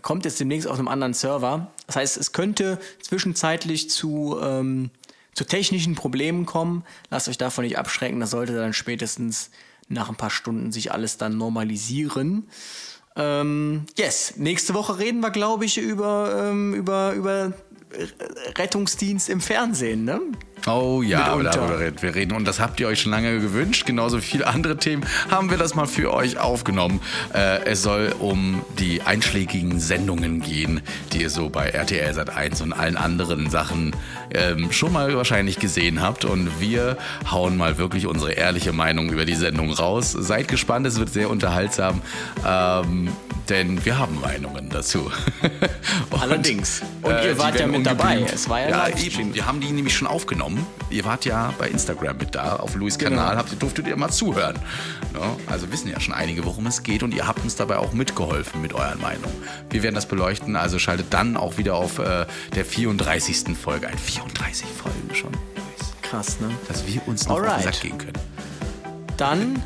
[0.00, 1.70] kommt jetzt demnächst auf einem anderen Server.
[1.86, 4.90] Das heißt, es könnte zwischenzeitlich zu, ähm,
[5.34, 6.84] zu technischen Problemen kommen.
[7.10, 8.20] Lasst euch davon nicht abschrecken.
[8.20, 9.50] Das sollte dann spätestens
[9.88, 12.48] nach ein paar Stunden sich alles dann normalisieren.
[13.16, 17.52] Ähm, yes, nächste Woche reden wir, glaube ich, über, ähm, über, über
[18.56, 20.20] Rettungsdienst im Fernsehen, ne?
[20.66, 22.32] Oh ja, darüber reden wir reden.
[22.32, 23.86] Und das habt ihr euch schon lange gewünscht.
[23.86, 27.00] Genauso viele andere Themen haben wir das mal für euch aufgenommen.
[27.34, 30.80] Äh, es soll um die einschlägigen Sendungen gehen,
[31.12, 33.94] die ihr so bei RTL Sat 1 und allen anderen Sachen
[34.32, 36.24] ähm, schon mal wahrscheinlich gesehen habt.
[36.24, 36.96] Und wir
[37.30, 40.12] hauen mal wirklich unsere ehrliche Meinung über die Sendung raus.
[40.12, 42.02] Seid gespannt, es wird sehr unterhaltsam.
[42.46, 43.08] Ähm,
[43.48, 45.10] denn wir haben Meinungen dazu.
[46.10, 46.82] Und, Allerdings.
[47.02, 48.24] Und ihr äh, die wart ja mit dabei.
[48.32, 49.34] Es war ja ja eben.
[49.34, 50.51] Wir haben die nämlich schon aufgenommen.
[50.90, 53.16] Ihr wart ja bei Instagram mit da, auf Louis Genau.
[53.16, 54.58] Kanal, habt, ihr- durftet ihr mal zuhören.
[55.14, 57.92] Ja, also wissen ja schon einige, worum es geht und ihr habt uns dabei auch
[57.92, 59.34] mitgeholfen mit euren Meinungen.
[59.70, 63.56] Wir werden das beleuchten, also schaltet dann auch wieder auf äh, der 34.
[63.56, 63.98] Folge ein.
[63.98, 65.32] 34 Folgen schon.
[66.02, 66.50] Krass, ne?
[66.68, 67.60] Dass wir uns noch auf Alright.
[67.64, 68.18] den Sack gehen können.
[69.16, 69.62] Dann,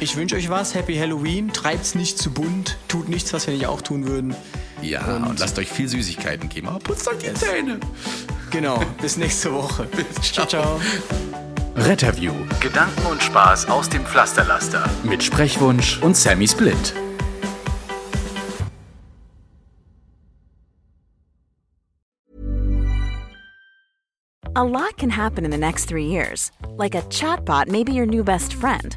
[0.00, 0.74] ich wünsche euch was.
[0.74, 1.52] Happy Halloween.
[1.52, 2.76] Treibt's nicht zu bunt.
[2.88, 4.34] Tut nichts, was wir nicht auch tun würden.
[4.82, 7.80] Ja, und, lasst euch viel Süßigkeiten geben, aber putzt euch die Zähne.
[8.50, 8.82] Genau.
[9.00, 9.88] Bis nächste Woche.
[10.22, 10.80] ciao, ciao.
[11.76, 14.88] Retterview Gedanken und Spaß aus dem Pflasterlaster.
[15.04, 16.94] mit Sprechwunsch und Sammy Split.
[24.56, 26.50] A lot can happen in the next three years.
[26.76, 28.96] Like a chatbot may be your new best friend.